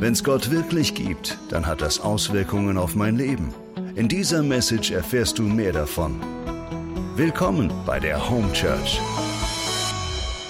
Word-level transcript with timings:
Wenn 0.00 0.14
es 0.14 0.24
Gott 0.24 0.50
wirklich 0.50 0.94
gibt, 0.94 1.36
dann 1.50 1.66
hat 1.66 1.82
das 1.82 2.00
Auswirkungen 2.00 2.78
auf 2.78 2.94
mein 2.94 3.16
Leben. 3.16 3.52
In 3.96 4.08
dieser 4.08 4.42
Message 4.42 4.92
erfährst 4.92 5.38
du 5.38 5.42
mehr 5.42 5.74
davon. 5.74 6.18
Willkommen 7.16 7.70
bei 7.84 8.00
der 8.00 8.30
Home 8.30 8.50
Church. 8.54 8.98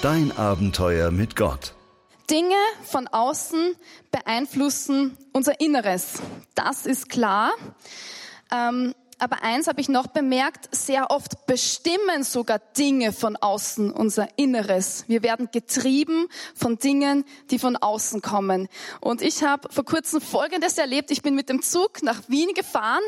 Dein 0.03 0.31
Abenteuer 0.39 1.11
mit 1.11 1.35
Gott. 1.35 1.75
Dinge 2.31 2.55
von 2.85 3.09
außen 3.09 3.75
beeinflussen 4.13 5.19
unser 5.33 5.61
Inneres. 5.61 6.23
Das 6.55 6.87
ist 6.87 7.09
klar. 7.09 7.51
Ähm, 8.53 8.95
aber 9.21 9.43
eins 9.43 9.67
habe 9.67 9.81
ich 9.81 9.89
noch 9.89 10.07
bemerkt, 10.07 10.75
sehr 10.75 11.11
oft 11.11 11.47
bestimmen 11.47 12.25
sogar 12.25 12.59
Dinge 12.59 13.13
von 13.13 13.37
außen 13.37 13.93
unser 13.93 14.29
Inneres. 14.37 15.05
Wir 15.09 15.23
werden 15.23 15.51
getrieben 15.53 16.29
von 16.55 16.79
Dingen, 16.79 17.25
die 17.51 17.59
von 17.59 17.77
außen 17.77 18.23
kommen. 18.23 18.69
Und 19.01 19.21
ich 19.21 19.43
habe 19.43 19.69
vor 19.71 19.85
kurzem 19.85 20.23
Folgendes 20.23 20.79
erlebt. 20.79 21.11
Ich 21.11 21.23
bin 21.23 21.35
mit 21.35 21.51
dem 21.51 21.61
Zug 21.61 22.03
nach 22.03 22.23
Wien 22.29 22.55
gefahren 22.55 23.03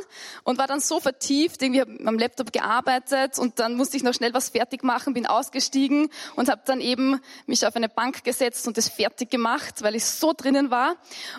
und 0.45 0.59
war 0.59 0.67
dann 0.67 0.80
so 0.80 1.01
vertieft, 1.01 1.62
irgendwie 1.62 1.80
habe 1.80 1.98
am 2.05 2.19
Laptop 2.19 2.53
gearbeitet 2.53 3.39
und 3.39 3.59
dann 3.59 3.75
musste 3.75 3.97
ich 3.97 4.03
noch 4.03 4.12
schnell 4.12 4.34
was 4.34 4.51
fertig 4.51 4.83
machen, 4.83 5.15
bin 5.15 5.27
ausgestiegen 5.27 6.11
und 6.37 6.51
habe 6.51 6.61
dann 6.67 6.81
eben 6.81 7.20
mich 7.47 7.67
auf 7.67 7.75
eine 7.75 7.89
Bank 7.89 8.23
gesetzt 8.25 8.69
und 8.69 8.77
das 8.77 8.89
fertig 8.89 9.31
gemacht, 9.31 9.83
weil 9.83 9.95
ich 9.95 10.05
so 10.05 10.34
drinnen 10.37 10.70
war. 10.70 10.97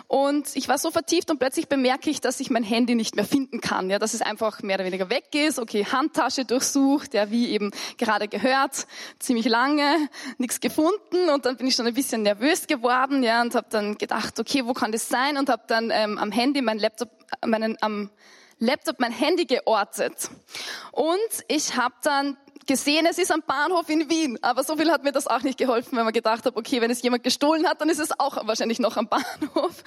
Und 0.08 0.56
ich 0.56 0.68
war 0.68 0.78
so 0.78 0.90
vertieft 0.90 1.30
und 1.30 1.38
plötzlich 1.38 1.68
bemerke 1.68 2.10
ich, 2.10 2.20
dass 2.20 2.40
ich 2.40 2.50
mein 2.50 2.64
Handy 2.64 2.96
nicht 2.96 3.14
mehr 3.14 3.24
finden 3.24 3.60
kann. 3.60 3.88
Ja, 3.88 4.00
das 4.00 4.14
ist 4.14 4.26
einfach 4.26 4.63
mehr 4.64 4.76
oder 4.76 4.84
weniger 4.84 5.08
weg 5.10 5.34
ist. 5.34 5.58
Okay, 5.58 5.84
Handtasche 5.84 6.44
durchsucht, 6.44 7.14
ja, 7.14 7.30
wie 7.30 7.50
eben 7.50 7.70
gerade 7.98 8.28
gehört, 8.28 8.86
ziemlich 9.18 9.46
lange, 9.46 10.08
nichts 10.38 10.60
gefunden 10.60 11.28
und 11.32 11.46
dann 11.46 11.56
bin 11.56 11.66
ich 11.66 11.74
schon 11.74 11.86
ein 11.86 11.94
bisschen 11.94 12.22
nervös 12.22 12.66
geworden, 12.66 13.22
ja, 13.22 13.42
und 13.42 13.54
habe 13.54 13.66
dann 13.70 13.96
gedacht, 13.98 14.40
okay, 14.40 14.64
wo 14.66 14.72
kann 14.72 14.92
das 14.92 15.08
sein? 15.08 15.36
Und 15.36 15.48
habe 15.48 15.62
dann 15.66 15.90
ähm, 15.92 16.18
am 16.18 16.32
Handy 16.32 16.62
mein 16.62 16.78
Laptop, 16.78 17.10
meinen 17.44 17.76
am 17.80 18.10
Laptop 18.58 19.00
mein 19.00 19.12
Handy 19.12 19.44
geortet. 19.46 20.30
Und 20.92 21.18
ich 21.48 21.76
habe 21.76 21.94
dann 22.02 22.36
gesehen, 22.66 23.06
es 23.08 23.18
ist 23.18 23.30
am 23.30 23.42
Bahnhof 23.42 23.88
in 23.88 24.08
Wien. 24.08 24.38
Aber 24.42 24.64
so 24.64 24.76
viel 24.76 24.90
hat 24.90 25.04
mir 25.04 25.12
das 25.12 25.26
auch 25.26 25.42
nicht 25.42 25.58
geholfen, 25.58 25.96
wenn 25.96 26.04
man 26.04 26.12
gedacht 26.12 26.44
hat, 26.44 26.56
okay, 26.56 26.80
wenn 26.80 26.90
es 26.90 27.02
jemand 27.02 27.24
gestohlen 27.24 27.66
hat, 27.66 27.80
dann 27.80 27.88
ist 27.88 28.00
es 28.00 28.18
auch 28.18 28.46
wahrscheinlich 28.46 28.78
noch 28.78 28.96
am 28.96 29.08
Bahnhof. 29.08 29.82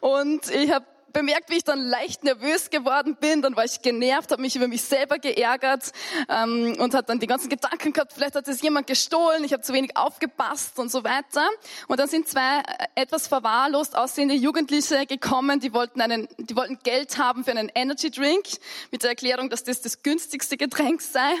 Und 0.00 0.50
ich 0.50 0.72
habe 0.72 0.86
bemerkt, 1.16 1.48
wie 1.48 1.56
ich 1.56 1.64
dann 1.64 1.80
leicht 1.80 2.24
nervös 2.24 2.68
geworden 2.68 3.16
bin. 3.16 3.40
Dann 3.40 3.56
war 3.56 3.64
ich 3.64 3.80
genervt, 3.80 4.30
habe 4.32 4.42
mich 4.42 4.54
über 4.54 4.68
mich 4.68 4.82
selber 4.82 5.18
geärgert 5.18 5.92
ähm, 6.28 6.76
und 6.78 6.92
hat 6.92 7.08
dann 7.08 7.20
die 7.20 7.26
ganzen 7.26 7.48
Gedanken 7.48 7.94
gehabt, 7.94 8.12
vielleicht 8.12 8.34
hat 8.34 8.46
es 8.48 8.60
jemand 8.60 8.86
gestohlen, 8.86 9.42
ich 9.42 9.52
habe 9.54 9.62
zu 9.62 9.72
wenig 9.72 9.96
aufgepasst 9.96 10.78
und 10.78 10.90
so 10.90 11.04
weiter. 11.04 11.48
Und 11.88 11.98
dann 11.98 12.08
sind 12.08 12.28
zwei 12.28 12.58
äh, 12.58 12.62
etwas 12.94 13.28
verwahrlost 13.28 13.96
aussehende 13.96 14.34
Jugendliche 14.34 15.06
gekommen, 15.06 15.58
die 15.58 15.72
wollten, 15.72 16.02
einen, 16.02 16.28
die 16.36 16.54
wollten 16.54 16.78
Geld 16.82 17.16
haben 17.16 17.44
für 17.44 17.52
einen 17.52 17.70
Energy 17.74 18.10
Drink 18.10 18.44
mit 18.90 19.02
der 19.02 19.10
Erklärung, 19.10 19.48
dass 19.48 19.64
das 19.64 19.80
das 19.80 20.02
günstigste 20.02 20.58
Getränk 20.58 21.00
sei. 21.00 21.32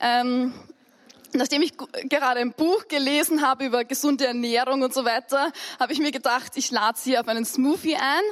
Ähm, 0.00 0.52
Nachdem 1.34 1.62
ich 1.62 1.72
gerade 1.76 2.40
ein 2.40 2.52
Buch 2.52 2.88
gelesen 2.88 3.42
habe 3.42 3.64
über 3.64 3.84
gesunde 3.84 4.26
Ernährung 4.26 4.82
und 4.82 4.92
so 4.92 5.04
weiter, 5.04 5.52
habe 5.80 5.92
ich 5.92 5.98
mir 5.98 6.12
gedacht, 6.12 6.52
ich 6.56 6.70
lade 6.70 6.98
sie 6.98 7.18
auf 7.18 7.28
einen 7.28 7.44
Smoothie 7.44 7.96
ein. 7.96 8.22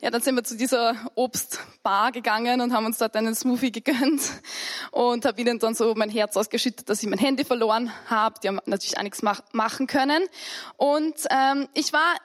Ja, 0.00 0.10
dann 0.10 0.22
sind 0.22 0.34
wir 0.34 0.44
zu 0.44 0.56
dieser 0.56 0.94
Obstbar 1.14 2.12
gegangen 2.12 2.60
und 2.60 2.72
haben 2.72 2.86
uns 2.86 2.98
dort 2.98 3.16
einen 3.16 3.34
Smoothie 3.34 3.72
gegönnt 3.72 4.22
und 4.90 5.24
habe 5.24 5.40
ihnen 5.40 5.58
dann 5.58 5.74
so 5.74 5.94
mein 5.94 6.10
Herz 6.10 6.36
ausgeschüttet, 6.36 6.88
dass 6.88 7.02
ich 7.02 7.08
mein 7.08 7.18
Handy 7.18 7.44
verloren 7.44 7.92
habe. 8.06 8.40
Die 8.42 8.48
haben 8.48 8.60
natürlich 8.66 8.98
auch 8.98 9.02
nichts 9.02 9.22
machen 9.22 9.86
können. 9.86 10.24
Und 10.76 11.14
ähm, 11.30 11.68
ich 11.74 11.92
war 11.92 12.16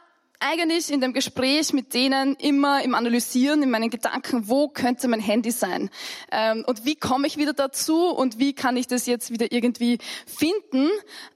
eigentlich 0.43 0.91
in 0.91 0.99
dem 1.01 1.13
Gespräch 1.13 1.73
mit 1.73 1.93
denen 1.93 2.35
immer 2.35 2.83
im 2.83 2.95
Analysieren, 2.95 3.63
in 3.63 3.69
meinen 3.69 3.89
Gedanken, 3.89 4.47
wo 4.47 4.67
könnte 4.67 5.07
mein 5.07 5.21
Handy 5.21 5.51
sein? 5.51 5.89
Ähm, 6.31 6.63
und 6.67 6.85
wie 6.85 6.95
komme 6.95 7.27
ich 7.27 7.37
wieder 7.37 7.53
dazu 7.53 8.09
und 8.09 8.39
wie 8.39 8.53
kann 8.53 8.75
ich 8.75 8.87
das 8.87 9.05
jetzt 9.05 9.31
wieder 9.31 9.51
irgendwie 9.51 9.99
finden? 10.27 10.89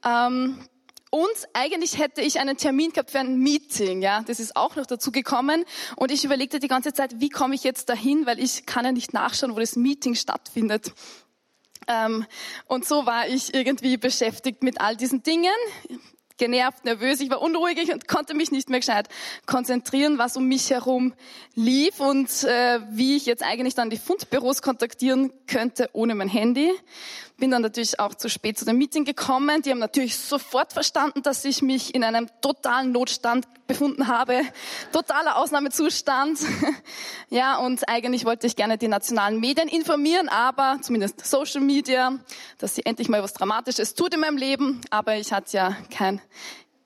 Ähm, 0.06 0.60
und 1.10 1.48
eigentlich 1.54 1.98
hätte 1.98 2.22
ich 2.22 2.40
einen 2.40 2.58
Termin 2.58 2.92
gehabt 2.92 3.12
für 3.12 3.20
ein 3.20 3.40
Meeting, 3.40 4.02
ja, 4.02 4.24
das 4.24 4.42
ist 4.42 4.58
auch 4.58 4.76
noch 4.76 4.86
dazu 4.86 5.12
gekommen. 5.12 5.64
Und 5.96 6.12
ich 6.12 6.26
überlegte 6.26 6.60
die 6.60 6.68
ganze 6.68 6.92
Zeit, 6.92 7.22
wie 7.22 7.30
komme 7.30 7.56
ich 7.56 7.64
jetzt 7.64 7.88
dahin, 7.88 8.26
weil 8.26 8.40
ich 8.40 8.66
kann 8.66 8.84
ja 8.84 8.92
nicht 8.92 9.14
nachschauen, 9.14 9.56
wo 9.56 9.60
das 9.60 9.78
Meeting 9.78 10.16
stattfindet. 10.16 10.92
Ähm, 11.88 12.26
und 12.66 12.86
so 12.86 13.06
war 13.06 13.30
ich 13.30 13.54
irgendwie 13.54 13.96
beschäftigt 13.96 14.64
mit 14.64 14.82
all 14.82 14.98
diesen 14.98 15.24
Dingen 15.24 15.56
genervt, 16.38 16.86
nervös, 16.86 17.20
ich 17.20 17.30
war 17.30 17.42
unruhig 17.42 17.92
und 17.92 18.08
konnte 18.08 18.34
mich 18.34 18.52
nicht 18.52 18.70
mehr 18.70 18.80
gescheit 18.80 19.10
konzentrieren, 19.46 20.18
was 20.18 20.38
um 20.38 20.48
mich 20.48 20.70
herum 20.70 21.14
lief 21.56 22.00
und 22.00 22.44
äh, 22.44 22.80
wie 22.92 23.16
ich 23.16 23.26
jetzt 23.26 23.44
eigentlich 23.44 23.76
dann 23.76 23.90
die 23.90 23.98
Fundbüros 23.98 24.62
kontaktieren 24.62 25.32
könnte 25.48 25.90
ohne 25.94 26.16
mein 26.16 26.30
Handy. 26.30 26.72
Bin 27.40 27.52
dann 27.52 27.62
natürlich 27.62 28.00
auch 28.00 28.16
zu 28.16 28.30
spät 28.30 28.58
zu 28.58 28.66
dem 28.66 28.80
Meeting 28.80 29.06
gekommen. 29.06 29.62
Die 29.62 29.70
haben 29.70 29.78
natürlich 29.78 30.18
sofort 30.18 30.74
verstanden, 30.74 31.22
dass 31.22 31.46
ich 31.46 31.62
mich 31.62 31.94
in 31.94 32.04
einem 32.04 32.28
totalen 32.42 32.92
Notstand 32.92 33.46
befunden 33.68 34.08
habe. 34.08 34.42
Totaler 34.92 35.38
Ausnahmezustand. 35.38 36.40
ja, 37.30 37.58
und 37.58 37.88
eigentlich 37.88 38.26
wollte 38.26 38.48
ich 38.48 38.56
gerne 38.56 38.80
die 38.80 38.88
nationalen 38.88 39.40
Medien 39.40 39.68
informieren, 39.68 40.30
aber 40.30 40.80
zumindest 40.82 41.24
Social 41.28 41.62
Media, 41.62 42.18
dass 42.58 42.74
sie 42.74 42.86
endlich 42.86 43.08
mal 43.08 43.22
was 43.22 43.34
Dramatisches 43.34 43.94
tut 43.94 44.16
in 44.16 44.22
meinem 44.22 44.38
Leben. 44.38 44.82
Aber 44.90 45.16
ich 45.16 45.32
hatte 45.32 45.58
ja 45.58 45.78
kein, 45.96 46.20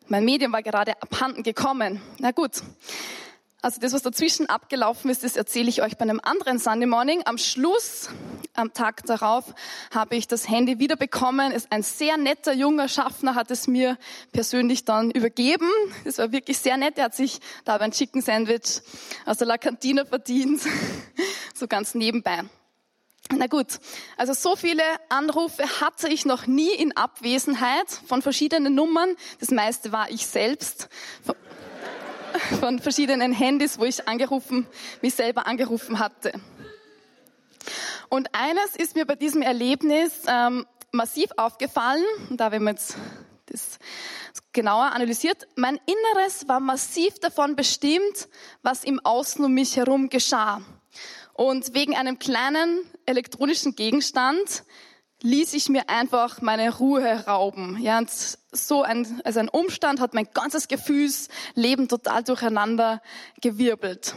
mein 0.07 0.25
Medium 0.25 0.51
war 0.51 0.63
gerade 0.63 1.01
abhanden 1.01 1.43
gekommen. 1.43 2.01
Na 2.19 2.31
gut. 2.31 2.61
Also 3.63 3.79
das, 3.79 3.93
was 3.93 4.01
dazwischen 4.01 4.49
abgelaufen 4.49 5.11
ist, 5.11 5.23
das 5.23 5.35
erzähle 5.35 5.69
ich 5.69 5.83
euch 5.83 5.95
bei 5.95 6.01
einem 6.01 6.19
anderen 6.23 6.57
Sunday 6.57 6.87
Morning. 6.87 7.21
Am 7.25 7.37
Schluss, 7.37 8.09
am 8.55 8.73
Tag 8.73 9.05
darauf, 9.05 9.53
habe 9.93 10.15
ich 10.15 10.27
das 10.27 10.49
Handy 10.49 10.79
wieder 10.79 10.95
bekommen. 10.95 11.53
Ein 11.69 11.83
sehr 11.83 12.17
netter 12.17 12.53
junger 12.53 12.87
Schaffner 12.87 13.35
hat 13.35 13.51
es 13.51 13.67
mir 13.67 13.99
persönlich 14.31 14.83
dann 14.83 15.11
übergeben. 15.11 15.69
Das 16.05 16.17
war 16.17 16.31
wirklich 16.31 16.57
sehr 16.57 16.75
nett. 16.75 16.97
Er 16.97 17.05
hat 17.05 17.15
sich 17.15 17.39
da 17.63 17.77
ein 17.77 17.91
Chicken 17.91 18.23
Sandwich 18.23 18.81
aus 19.27 19.37
der 19.37 19.45
La 19.45 19.59
Cantina 19.59 20.05
verdient. 20.05 20.61
so 21.53 21.67
ganz 21.67 21.93
nebenbei. 21.93 22.41
Na 23.29 23.45
gut, 23.45 23.79
also 24.17 24.33
so 24.33 24.55
viele 24.55 24.83
Anrufe 25.09 25.63
hatte 25.79 26.09
ich 26.09 26.25
noch 26.25 26.47
nie 26.47 26.73
in 26.73 26.97
Abwesenheit 26.97 27.89
von 28.07 28.23
verschiedenen 28.23 28.73
Nummern. 28.73 29.15
Das 29.39 29.51
meiste 29.51 29.91
war 29.91 30.09
ich 30.09 30.25
selbst 30.25 30.89
von 32.59 32.79
verschiedenen 32.79 33.31
Handys, 33.31 33.79
wo 33.79 33.85
ich 33.85 34.07
angerufen, 34.07 34.67
mich 35.01 35.13
selber 35.13 35.47
angerufen 35.47 35.99
hatte. 35.99 36.33
Und 38.09 38.29
eines 38.33 38.75
ist 38.75 38.95
mir 38.95 39.05
bei 39.05 39.15
diesem 39.15 39.41
Erlebnis 39.41 40.23
ähm, 40.27 40.65
massiv 40.91 41.29
aufgefallen, 41.37 42.03
da 42.31 42.45
haben 42.45 42.63
wir 42.65 42.71
jetzt 42.71 42.95
das 43.45 43.79
genauer 44.53 44.91
analysiert. 44.93 45.47
Mein 45.55 45.79
Inneres 45.85 46.47
war 46.47 46.59
massiv 46.59 47.19
davon 47.19 47.55
bestimmt, 47.55 48.27
was 48.61 48.83
im 48.83 48.99
Außen 48.99 49.43
um 49.43 49.53
mich 49.53 49.77
herum 49.77 50.09
geschah. 50.09 50.61
Und 51.33 51.73
wegen 51.73 51.95
einem 51.95 52.19
kleinen 52.19 52.81
elektronischen 53.05 53.75
Gegenstand 53.75 54.63
ließ 55.21 55.53
ich 55.53 55.69
mir 55.69 55.89
einfach 55.89 56.41
meine 56.41 56.75
Ruhe 56.77 57.25
rauben. 57.27 57.77
Ja, 57.81 57.97
und 57.97 58.09
so 58.51 58.83
ein, 58.83 59.21
also 59.23 59.39
ein 59.39 59.49
Umstand 59.49 59.99
hat 59.99 60.13
mein 60.13 60.27
ganzes 60.33 60.67
Gefühlsleben 60.67 61.87
total 61.87 62.23
durcheinander 62.23 63.01
gewirbelt. 63.39 64.15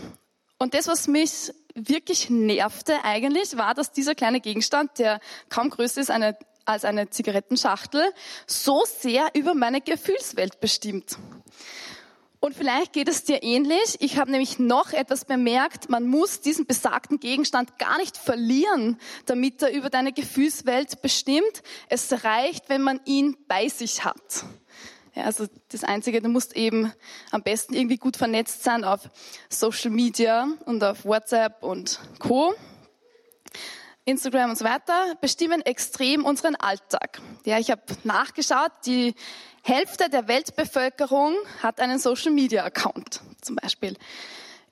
Und 0.59 0.75
das, 0.75 0.89
was 0.89 1.09
mich 1.09 1.53
wirklich 1.75 2.31
nervte 2.31 3.05
eigentlich, 3.05 3.57
war, 3.57 3.75
dass 3.75 3.93
dieser 3.93 4.15
kleine 4.15 4.41
Gegenstand, 4.41 4.99
der 4.99 5.21
kaum 5.49 5.71
größer 5.71 6.01
ist 6.01 6.11
eine, 6.11 6.37
als 6.65 6.85
eine 6.85 7.11
Zigarettenschachtel, 7.11 8.03
so 8.47 8.85
sehr 8.87 9.29
über 9.35 9.55
meine 9.55 9.81
Gefühlswelt 9.81 10.61
bestimmt. 10.61 11.19
Und 12.45 12.55
vielleicht 12.55 12.93
geht 12.93 13.09
es 13.09 13.25
dir 13.25 13.43
ähnlich. 13.43 13.97
Ich 14.01 14.19
habe 14.19 14.31
nämlich 14.31 14.59
noch 14.59 14.93
etwas 14.93 15.25
bemerkt. 15.25 15.89
Man 15.89 16.07
muss 16.07 16.43
diesen 16.43 16.67
besagten 16.67 17.19
Gegenstand 17.19 17.79
gar 17.79 17.97
nicht 17.97 18.19
verlieren, 18.19 18.99
damit 19.25 19.63
er 19.63 19.73
über 19.73 19.89
deine 19.89 20.13
Gefühlswelt 20.13 21.01
bestimmt. 21.01 21.63
Es 21.89 22.23
reicht, 22.23 22.69
wenn 22.69 22.83
man 22.83 23.01
ihn 23.07 23.39
bei 23.49 23.71
sich 23.71 24.05
hat. 24.05 24.45
Ja, 25.15 25.23
also 25.23 25.47
das 25.71 25.85
Einzige, 25.85 26.21
du 26.21 26.29
musst 26.29 26.55
eben 26.55 26.93
am 27.31 27.43
besten 27.43 27.73
irgendwie 27.73 27.97
gut 27.97 28.19
vernetzt 28.19 28.63
sein 28.63 28.85
auf 28.85 29.09
Social 29.49 29.91
Media 29.91 30.47
und 30.67 30.85
auf 30.85 31.07
WhatsApp 31.07 31.63
und 31.63 31.99
Co. 32.19 32.55
Instagram 34.05 34.51
und 34.51 34.59
so 34.59 34.65
weiter, 34.65 35.17
bestimmen 35.21 35.63
extrem 35.63 36.25
unseren 36.25 36.57
Alltag. 36.57 37.21
Ja, 37.45 37.59
ich 37.59 37.71
habe 37.71 37.83
nachgeschaut, 38.05 38.73
die 38.85 39.15
Hälfte 39.63 40.11
der 40.11 40.29
Weltbevölkerung 40.29 41.35
hat 41.63 41.81
einen 41.81 41.99
Social-Media-Account 41.99 43.23
zum 43.41 43.57
Beispiel. 43.57 43.97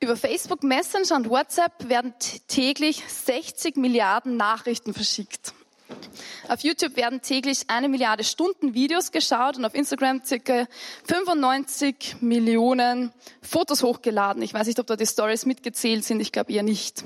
Über 0.00 0.17
Facebook 0.17 0.62
Messenger 0.64 1.17
und 1.17 1.31
WhatsApp 1.31 1.88
werden 1.88 2.12
täglich 2.49 3.02
60 3.06 3.76
Milliarden 3.76 4.37
Nachrichten 4.37 4.93
verschickt. 4.93 5.55
Auf 6.49 6.61
YouTube 6.61 6.96
werden 6.96 7.23
täglich 7.23 7.64
eine 7.69 7.88
Milliarde 7.88 8.25
Stunden 8.25 8.75
Videos 8.75 9.12
geschaut 9.12 9.56
und 9.56 9.64
auf 9.64 9.75
Instagram 9.75 10.23
circa 10.25 10.67
95 11.06 12.17
Millionen 12.20 13.12
Fotos 13.43 13.82
hochgeladen. 13.82 14.43
Ich 14.43 14.52
weiß 14.52 14.67
nicht, 14.67 14.79
ob 14.79 14.87
da 14.87 14.96
die 14.96 15.06
Stories 15.06 15.46
mitgezählt 15.46 16.05
sind. 16.05 16.20
Ich 16.20 16.32
glaube 16.32 16.52
eher 16.52 16.62
nicht. 16.62 17.05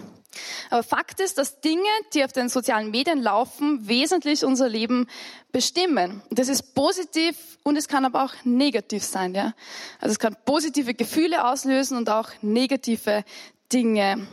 Aber 0.71 0.83
Fakt 0.83 1.21
ist, 1.21 1.39
dass 1.39 1.61
Dinge, 1.61 1.89
die 2.15 2.25
auf 2.25 2.33
den 2.33 2.49
sozialen 2.49 2.91
Medien 2.91 3.23
laufen, 3.23 3.89
wesentlich 3.89 4.45
unser 4.45 4.69
Leben 4.69 5.09
bestimmen. 5.53 6.23
Das 6.31 6.49
ist 6.49 6.75
positiv 6.75 7.37
und 7.63 7.77
es 7.77 7.89
kann 7.89 8.05
aber 8.05 8.25
auch 8.25 8.33
negativ 8.45 9.05
sein. 9.05 9.35
Ja? 9.35 9.55
Also 10.01 10.13
es 10.13 10.19
kann 10.19 10.37
positive 10.45 10.95
Gefühle 10.95 11.47
auslösen 11.47 11.97
und 11.97 12.11
auch 12.11 12.31
negative 12.43 13.25
Dinge 13.73 14.27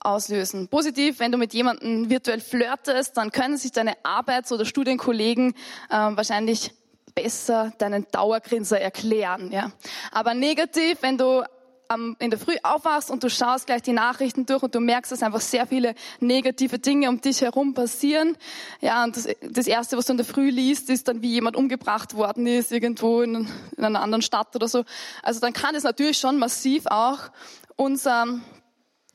auslösen. 0.00 0.68
Positiv, 0.68 1.18
wenn 1.18 1.32
du 1.32 1.38
mit 1.38 1.54
jemandem 1.54 2.10
virtuell 2.10 2.40
flirtest, 2.40 3.16
dann 3.16 3.32
können 3.32 3.56
sich 3.56 3.72
deine 3.72 3.94
Arbeits- 4.04 4.52
oder 4.52 4.64
Studienkollegen 4.64 5.54
äh, 5.90 5.96
wahrscheinlich 5.96 6.72
besser 7.14 7.72
deinen 7.78 8.06
Dauergrinser 8.10 8.80
erklären. 8.80 9.50
Ja. 9.52 9.72
Aber 10.10 10.34
negativ, 10.34 10.98
wenn 11.00 11.16
du 11.16 11.44
am, 11.88 12.16
in 12.18 12.30
der 12.30 12.38
Früh 12.38 12.56
aufwachst 12.62 13.10
und 13.10 13.22
du 13.22 13.30
schaust 13.30 13.66
gleich 13.66 13.82
die 13.82 13.92
Nachrichten 13.92 14.46
durch 14.46 14.62
und 14.62 14.74
du 14.74 14.80
merkst, 14.80 15.12
dass 15.12 15.22
einfach 15.22 15.40
sehr 15.40 15.66
viele 15.66 15.94
negative 16.20 16.78
Dinge 16.78 17.08
um 17.08 17.20
dich 17.20 17.40
herum 17.40 17.74
passieren. 17.74 18.36
Ja, 18.80 19.04
und 19.04 19.16
das, 19.16 19.28
das 19.42 19.66
Erste, 19.66 19.96
was 19.96 20.06
du 20.06 20.12
in 20.12 20.16
der 20.16 20.26
Früh 20.26 20.50
liest, 20.50 20.90
ist 20.90 21.08
dann, 21.08 21.22
wie 21.22 21.30
jemand 21.30 21.56
umgebracht 21.56 22.14
worden 22.14 22.46
ist, 22.46 22.72
irgendwo 22.72 23.22
in, 23.22 23.48
in 23.76 23.84
einer 23.84 24.00
anderen 24.00 24.22
Stadt 24.22 24.54
oder 24.54 24.68
so. 24.68 24.84
Also 25.22 25.40
dann 25.40 25.52
kann 25.52 25.74
es 25.74 25.82
natürlich 25.82 26.18
schon 26.18 26.38
massiv 26.38 26.86
auch 26.86 27.30
unser 27.76 28.26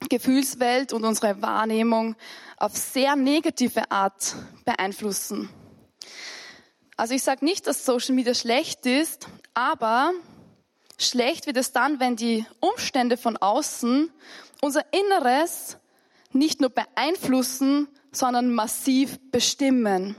Gefühlswelt 0.10 0.94
und 0.94 1.04
unsere 1.04 1.42
Wahrnehmung 1.42 2.16
auf 2.57 2.75
sehr 2.77 3.16
negative 3.16 3.92
Art 3.92 4.36
beeinflussen. 4.66 5.50
Also 6.95 7.13
ich 7.13 7.24
sage 7.24 7.45
nicht, 7.45 7.68
dass 7.68 7.86
Social 7.86 8.16
Media 8.16 8.33
schlecht 8.33 8.86
ist, 8.86 9.27
aber 9.54 10.12
schlecht 10.99 11.47
wird 11.47 11.57
es 11.57 11.71
dann, 11.71 11.99
wenn 11.99 12.15
die 12.15 12.45
Umstände 12.59 13.17
von 13.17 13.37
außen 13.37 14.11
unser 14.61 14.83
Inneres 14.93 15.77
nicht 16.31 16.61
nur 16.61 16.69
beeinflussen, 16.69 17.87
sondern 18.11 18.53
massiv 18.53 19.19
bestimmen. 19.31 20.15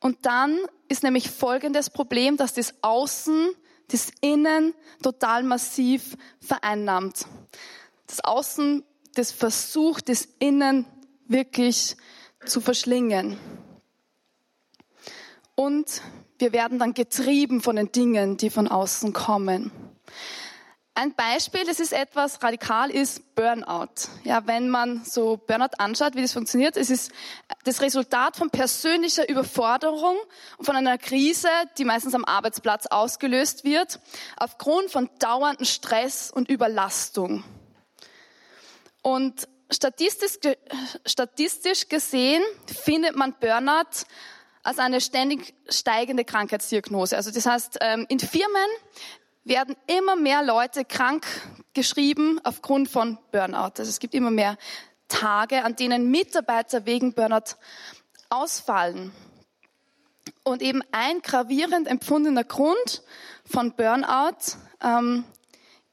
Und 0.00 0.26
dann 0.26 0.58
ist 0.88 1.02
nämlich 1.02 1.30
folgendes 1.30 1.90
Problem, 1.90 2.36
dass 2.36 2.54
das 2.54 2.74
Außen 2.82 3.48
das 3.88 4.10
Innen 4.20 4.74
total 5.02 5.42
massiv 5.42 6.16
vereinnahmt 6.40 7.26
das 8.08 8.24
Außen, 8.24 8.82
das 9.14 9.30
versucht, 9.30 10.08
das 10.08 10.26
Innen 10.38 10.86
wirklich 11.26 11.96
zu 12.44 12.60
verschlingen. 12.60 13.38
Und 15.58 16.02
wir 16.38 16.52
werden 16.52 16.78
dann 16.78 16.94
getrieben 16.94 17.60
von 17.62 17.74
den 17.74 17.90
Dingen, 17.90 18.36
die 18.36 18.48
von 18.48 18.68
außen 18.68 19.12
kommen. 19.12 19.72
Ein 20.94 21.16
Beispiel, 21.16 21.64
das 21.64 21.80
ist 21.80 21.92
etwas 21.92 22.40
radikal, 22.44 22.92
ist 22.92 23.34
Burnout. 23.34 24.08
Ja, 24.22 24.46
wenn 24.46 24.68
man 24.68 25.04
so 25.04 25.36
Burnout 25.36 25.74
anschaut, 25.78 26.14
wie 26.14 26.22
das 26.22 26.32
funktioniert, 26.32 26.76
es 26.76 26.90
ist 26.90 27.10
das 27.64 27.80
Resultat 27.80 28.36
von 28.36 28.50
persönlicher 28.50 29.28
Überforderung 29.28 30.16
und 30.58 30.64
von 30.64 30.76
einer 30.76 30.96
Krise, 30.96 31.48
die 31.76 31.84
meistens 31.84 32.14
am 32.14 32.24
Arbeitsplatz 32.24 32.86
ausgelöst 32.86 33.64
wird, 33.64 33.98
aufgrund 34.36 34.92
von 34.92 35.10
dauerndem 35.18 35.66
Stress 35.66 36.30
und 36.30 36.48
Überlastung. 36.48 37.42
Und 39.02 39.48
statistisch, 39.72 40.38
statistisch 41.04 41.88
gesehen 41.88 42.44
findet 42.84 43.16
man 43.16 43.34
Burnout 43.40 44.06
als 44.62 44.78
eine 44.78 45.00
ständig 45.00 45.54
steigende 45.68 46.24
Krankheitsdiagnose. 46.24 47.16
Also 47.16 47.30
das 47.30 47.46
heißt, 47.46 47.78
ähm, 47.80 48.06
in 48.08 48.18
Firmen 48.20 48.68
werden 49.44 49.76
immer 49.86 50.16
mehr 50.16 50.42
Leute 50.42 50.84
krank 50.84 51.26
geschrieben 51.74 52.40
aufgrund 52.44 52.88
von 52.88 53.18
Burnout. 53.32 53.78
Also 53.78 53.84
es 53.84 53.98
gibt 53.98 54.14
immer 54.14 54.30
mehr 54.30 54.58
Tage, 55.08 55.64
an 55.64 55.74
denen 55.76 56.10
Mitarbeiter 56.10 56.86
wegen 56.86 57.14
Burnout 57.14 57.56
ausfallen. 58.28 59.12
Und 60.42 60.62
eben 60.62 60.82
ein 60.92 61.22
gravierend 61.22 61.88
empfundener 61.88 62.44
Grund 62.44 63.02
von 63.44 63.72
Burnout 63.72 64.56
ähm, 64.82 65.24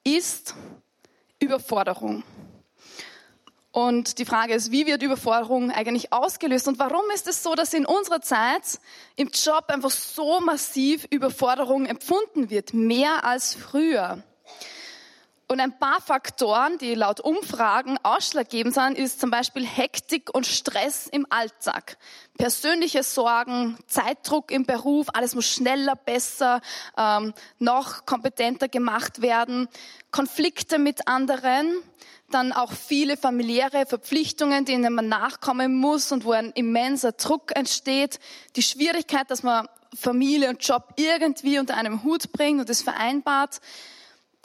ist 0.04 0.54
Überforderung. 1.40 2.24
Und 3.76 4.20
die 4.20 4.26
Frage 4.26 4.54
ist, 4.54 4.72
wie 4.72 4.86
wird 4.86 5.04
Überforderung 5.04 5.70
eigentlich 5.70 6.14
ausgelöst? 6.14 6.70
Und 6.70 6.80
warum 6.80 7.04
ist 7.14 7.28
es 7.28 7.44
so, 7.44 7.56
dass 7.56 7.74
in 7.74 7.86
unserer 7.86 8.22
Zeit 8.22 8.80
im 9.18 9.30
Job 9.34 9.66
einfach 9.68 9.92
so 9.92 10.40
massiv 10.40 11.06
Überforderung 11.10 11.86
empfunden 11.86 12.50
wird? 12.50 12.74
Mehr 12.74 13.26
als 13.26 13.54
früher. 13.54 14.24
Und 15.50 15.60
ein 15.60 15.78
paar 15.78 16.00
Faktoren, 16.00 16.78
die 16.78 16.96
laut 16.96 17.20
Umfragen 17.20 17.98
ausschlaggebend 18.02 18.74
sind, 18.74 18.98
ist 18.98 19.20
zum 19.20 19.30
Beispiel 19.30 19.66
Hektik 19.66 20.34
und 20.34 20.48
Stress 20.48 21.08
im 21.08 21.28
Alltag. 21.30 21.98
Persönliche 22.38 23.04
Sorgen, 23.04 23.78
Zeitdruck 23.88 24.52
im 24.52 24.66
Beruf, 24.66 25.08
alles 25.14 25.36
muss 25.36 25.48
schneller, 25.48 25.98
besser, 25.98 26.62
ähm, 26.98 27.34
noch 27.60 28.06
kompetenter 28.06 28.70
gemacht 28.70 29.22
werden, 29.22 29.68
Konflikte 30.12 30.80
mit 30.80 31.10
anderen, 31.10 31.84
dann 32.30 32.52
auch 32.52 32.72
viele 32.72 33.18
familiäre 33.18 33.86
Verpflichtungen, 33.86 34.66
denen 34.66 34.94
man 34.94 35.08
nachkommen 35.08 35.76
muss 35.76 36.12
und 36.12 36.26
wo 36.26 36.32
ein 36.32 36.52
immenser 36.52 37.12
Druck 37.14 37.56
entsteht, 37.56 38.20
die 38.56 38.64
Schwierigkeit, 38.64 39.30
dass 39.30 39.44
man 39.44 39.68
Familie 39.96 40.50
und 40.50 40.66
Job 40.66 40.94
irgendwie 40.98 41.60
unter 41.60 41.78
einem 41.78 42.04
Hut 42.04 42.32
bringt 42.32 42.60
und 42.60 42.70
es 42.70 42.82
vereinbart, 42.82 43.62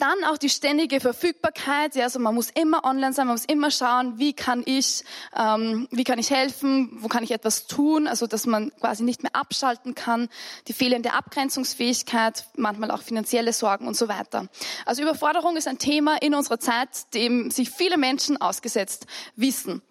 dann 0.01 0.23
auch 0.23 0.37
die 0.37 0.49
ständige 0.49 0.99
Verfügbarkeit. 0.99 1.95
Ja, 1.95 2.05
also 2.05 2.19
man 2.19 2.33
muss 2.33 2.49
immer 2.49 2.83
online 2.83 3.13
sein, 3.13 3.27
man 3.27 3.35
muss 3.35 3.45
immer 3.45 3.69
schauen, 3.69 4.17
wie 4.17 4.33
kann 4.33 4.63
ich, 4.65 5.03
ähm, 5.35 5.87
wie 5.91 6.03
kann 6.03 6.17
ich 6.17 6.31
helfen, 6.31 6.97
wo 7.01 7.07
kann 7.07 7.23
ich 7.23 7.31
etwas 7.31 7.67
tun. 7.67 8.07
Also 8.07 8.25
dass 8.25 8.47
man 8.47 8.71
quasi 8.79 9.03
nicht 9.03 9.21
mehr 9.21 9.35
abschalten 9.35 9.93
kann. 9.93 10.29
Die 10.67 10.73
fehlende 10.73 11.13
Abgrenzungsfähigkeit, 11.13 12.45
manchmal 12.55 12.89
auch 12.91 13.01
finanzielle 13.01 13.53
Sorgen 13.53 13.87
und 13.87 13.95
so 13.95 14.07
weiter. 14.07 14.47
Also 14.85 15.03
Überforderung 15.03 15.55
ist 15.55 15.67
ein 15.67 15.77
Thema 15.77 16.17
in 16.21 16.33
unserer 16.33 16.59
Zeit, 16.59 17.13
dem 17.13 17.51
sich 17.51 17.69
viele 17.69 17.97
Menschen 17.97 18.41
ausgesetzt 18.41 19.05
wissen. 19.35 19.81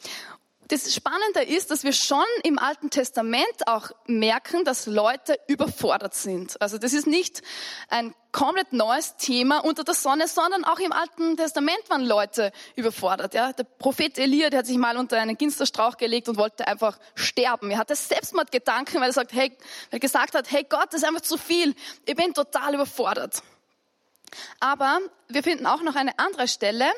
Das 0.71 0.95
Spannende 0.95 1.43
ist, 1.43 1.73
dass 1.73 1.83
wir 1.83 1.93
schon 1.93 2.23
im 2.45 2.57
Alten 2.57 2.91
Testament 2.91 3.67
auch 3.67 3.91
merken, 4.07 4.65
dass 4.65 4.87
Leute 4.87 5.37
überfordert 5.49 6.15
sind. 6.15 6.63
Also 6.63 6.79
das 6.79 6.93
ist 6.93 7.09
nicht 7.09 7.43
ein 7.89 8.15
komplett 8.31 8.73
neues 8.73 9.17
Thema 9.17 9.65
unter 9.65 9.83
der 9.83 9.95
Sonne, 9.95 10.29
sondern 10.29 10.65
auch 10.65 10.79
im 10.79 10.93
Alten 10.93 11.37
Testament 11.37 11.83
waren 11.89 12.05
Leute 12.05 12.53
überfordert. 12.77 13.35
Ja? 13.35 13.53
Der 13.53 13.65
Prophet 13.65 14.17
Elia, 14.17 14.49
der 14.49 14.61
hat 14.61 14.67
sich 14.67 14.79
mal 14.79 14.97
unter 14.97 15.19
einen 15.19 15.37
Ginsterstrauch 15.37 15.97
gelegt 15.97 16.29
und 16.29 16.37
wollte 16.37 16.69
einfach 16.69 17.01
sterben. 17.17 17.73
Er 17.73 17.79
hatte 17.79 17.97
Selbstmordgedanken, 17.97 19.01
weil 19.01 19.11
er, 19.11 19.13
sagt, 19.13 19.33
hey, 19.33 19.51
weil 19.91 19.97
er 19.97 19.99
gesagt 19.99 20.37
hat, 20.37 20.53
hey 20.53 20.65
Gott, 20.69 20.87
das 20.93 21.03
ist 21.03 21.09
einfach 21.09 21.23
zu 21.23 21.37
viel. 21.37 21.75
Ich 22.07 22.15
bin 22.15 22.33
total 22.33 22.75
überfordert. 22.75 23.43
Aber 24.61 25.01
wir 25.27 25.43
finden 25.43 25.67
auch 25.67 25.83
noch 25.83 25.97
eine 25.97 26.17
andere 26.21 26.47
Stelle 26.47 26.89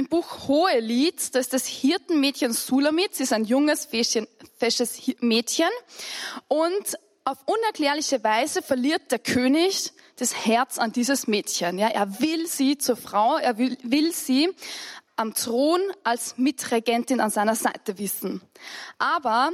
im 0.00 0.08
Buch 0.08 0.48
Hohelied, 0.48 1.34
da 1.34 1.40
ist 1.40 1.52
das 1.52 1.66
Hirtenmädchen 1.66 2.54
Sulamit, 2.54 3.14
sie 3.14 3.24
ist 3.24 3.34
ein 3.34 3.44
junges, 3.44 3.86
fesches 4.58 4.98
Mädchen 5.20 5.68
und 6.48 6.98
auf 7.24 7.36
unerklärliche 7.44 8.24
Weise 8.24 8.62
verliert 8.62 9.10
der 9.10 9.18
König 9.18 9.92
das 10.16 10.46
Herz 10.46 10.78
an 10.78 10.92
dieses 10.92 11.26
Mädchen. 11.26 11.78
Ja, 11.78 11.88
er 11.88 12.18
will 12.18 12.46
sie 12.46 12.78
zur 12.78 12.96
Frau, 12.96 13.36
er 13.36 13.58
will, 13.58 13.76
will 13.82 14.10
sie 14.12 14.48
am 15.16 15.34
Thron 15.34 15.82
als 16.02 16.38
Mitregentin 16.38 17.20
an 17.20 17.28
seiner 17.28 17.54
Seite 17.54 17.98
wissen. 17.98 18.40
Aber 18.98 19.50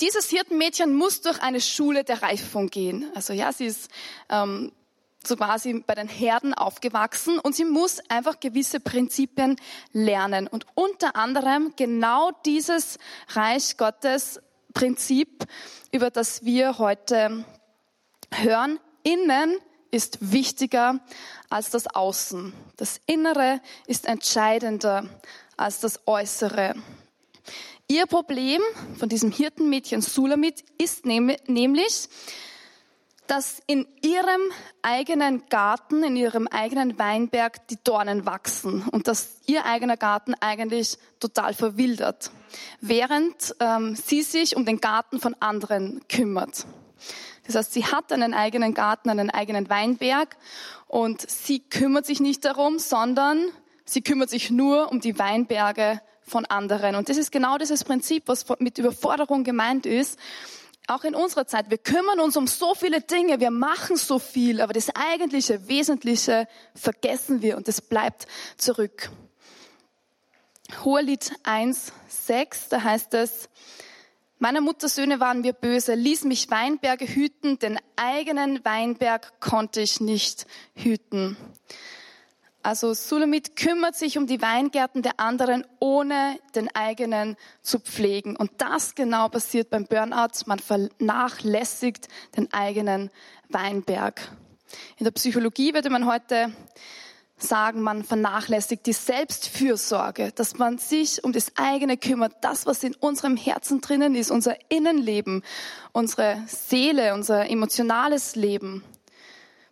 dieses 0.00 0.30
Hirtenmädchen 0.30 0.94
muss 0.94 1.20
durch 1.20 1.42
eine 1.42 1.60
Schule 1.60 2.02
der 2.02 2.22
Reifung 2.22 2.68
gehen. 2.68 3.10
Also 3.14 3.34
ja, 3.34 3.52
sie 3.52 3.66
ist 3.66 3.90
ähm, 4.30 4.72
so 5.26 5.36
quasi 5.36 5.82
bei 5.86 5.94
den 5.94 6.08
Herden 6.08 6.54
aufgewachsen 6.54 7.38
und 7.38 7.54
sie 7.54 7.64
muss 7.64 8.00
einfach 8.08 8.40
gewisse 8.40 8.80
Prinzipien 8.80 9.56
lernen. 9.92 10.46
Und 10.46 10.66
unter 10.74 11.16
anderem 11.16 11.74
genau 11.76 12.30
dieses 12.44 12.98
Reich 13.28 13.76
Gottes 13.76 14.40
Prinzip, 14.74 15.44
über 15.92 16.10
das 16.10 16.44
wir 16.44 16.78
heute 16.78 17.44
hören, 18.32 18.80
innen 19.02 19.58
ist 19.90 20.32
wichtiger 20.32 21.00
als 21.50 21.70
das 21.70 21.86
Außen. 21.86 22.52
Das 22.76 23.00
Innere 23.06 23.60
ist 23.86 24.06
entscheidender 24.06 25.04
als 25.56 25.80
das 25.80 26.00
Äußere. 26.06 26.74
Ihr 27.88 28.06
Problem 28.06 28.62
von 28.98 29.10
diesem 29.10 29.30
Hirtenmädchen 29.30 30.00
Sulamit 30.00 30.64
ist 30.78 31.04
nämlich, 31.04 32.08
dass 33.26 33.60
in 33.66 33.86
ihrem 34.02 34.40
eigenen 34.82 35.46
Garten, 35.48 36.02
in 36.02 36.16
ihrem 36.16 36.48
eigenen 36.48 36.98
Weinberg 36.98 37.66
die 37.68 37.78
Dornen 37.82 38.26
wachsen 38.26 38.86
und 38.90 39.08
dass 39.08 39.38
ihr 39.46 39.64
eigener 39.64 39.96
Garten 39.96 40.34
eigentlich 40.40 40.98
total 41.20 41.54
verwildert, 41.54 42.30
während 42.80 43.54
ähm, 43.60 43.96
sie 43.96 44.22
sich 44.22 44.56
um 44.56 44.64
den 44.66 44.80
Garten 44.80 45.20
von 45.20 45.34
anderen 45.40 46.00
kümmert. 46.08 46.66
Das 47.46 47.56
heißt, 47.56 47.72
sie 47.72 47.86
hat 47.86 48.12
einen 48.12 48.34
eigenen 48.34 48.74
Garten, 48.74 49.10
einen 49.10 49.30
eigenen 49.30 49.68
Weinberg 49.68 50.36
und 50.86 51.28
sie 51.28 51.60
kümmert 51.60 52.06
sich 52.06 52.20
nicht 52.20 52.44
darum, 52.44 52.78
sondern 52.78 53.48
sie 53.84 54.02
kümmert 54.02 54.30
sich 54.30 54.50
nur 54.50 54.90
um 54.90 55.00
die 55.00 55.18
Weinberge 55.18 56.00
von 56.22 56.44
anderen. 56.46 56.94
Und 56.94 57.08
das 57.08 57.16
ist 57.16 57.32
genau 57.32 57.58
dieses 57.58 57.84
Prinzip, 57.84 58.24
was 58.26 58.46
mit 58.58 58.78
Überforderung 58.78 59.44
gemeint 59.44 59.86
ist. 59.86 60.18
Auch 60.92 61.04
in 61.04 61.14
unserer 61.14 61.46
Zeit. 61.46 61.70
Wir 61.70 61.78
kümmern 61.78 62.20
uns 62.20 62.36
um 62.36 62.46
so 62.46 62.74
viele 62.74 63.00
Dinge, 63.00 63.40
wir 63.40 63.50
machen 63.50 63.96
so 63.96 64.18
viel, 64.18 64.60
aber 64.60 64.74
das 64.74 64.94
eigentliche, 64.94 65.66
Wesentliche 65.66 66.46
vergessen 66.74 67.40
wir 67.40 67.56
und 67.56 67.66
es 67.66 67.80
bleibt 67.80 68.26
zurück. 68.58 69.10
Hohelied 70.84 71.32
1, 71.44 71.94
6, 72.08 72.68
da 72.68 72.82
heißt 72.82 73.14
es, 73.14 73.48
Meiner 74.38 74.60
Mutter 74.60 74.90
Söhne 74.90 75.18
waren 75.18 75.44
wir 75.44 75.54
böse, 75.54 75.94
ließ 75.94 76.24
mich 76.24 76.50
Weinberge 76.50 77.06
hüten, 77.06 77.58
den 77.58 77.78
eigenen 77.96 78.62
Weinberg 78.62 79.40
konnte 79.40 79.80
ich 79.80 79.98
nicht 80.00 80.46
hüten. 80.74 81.38
Also 82.62 82.94
Sulamit 82.94 83.56
kümmert 83.56 83.96
sich 83.96 84.18
um 84.18 84.28
die 84.28 84.40
Weingärten 84.40 85.02
der 85.02 85.18
anderen, 85.18 85.66
ohne 85.80 86.38
den 86.54 86.72
eigenen 86.74 87.36
zu 87.60 87.80
pflegen. 87.80 88.36
Und 88.36 88.52
das 88.58 88.94
genau 88.94 89.28
passiert 89.28 89.68
beim 89.70 89.86
Burnout. 89.86 90.46
Man 90.46 90.60
vernachlässigt 90.60 92.06
den 92.36 92.52
eigenen 92.52 93.10
Weinberg. 93.48 94.20
In 94.96 95.04
der 95.04 95.10
Psychologie 95.10 95.74
würde 95.74 95.90
man 95.90 96.06
heute 96.06 96.52
sagen, 97.36 97.82
man 97.82 98.04
vernachlässigt 98.04 98.86
die 98.86 98.92
Selbstfürsorge, 98.92 100.30
dass 100.32 100.58
man 100.58 100.78
sich 100.78 101.24
um 101.24 101.32
das 101.32 101.52
eigene 101.56 101.96
kümmert, 101.96 102.32
das, 102.42 102.66
was 102.66 102.84
in 102.84 102.94
unserem 102.94 103.36
Herzen 103.36 103.80
drinnen 103.80 104.14
ist, 104.14 104.30
unser 104.30 104.56
Innenleben, 104.70 105.42
unsere 105.90 106.42
Seele, 106.46 107.14
unser 107.14 107.50
emotionales 107.50 108.36
Leben. 108.36 108.84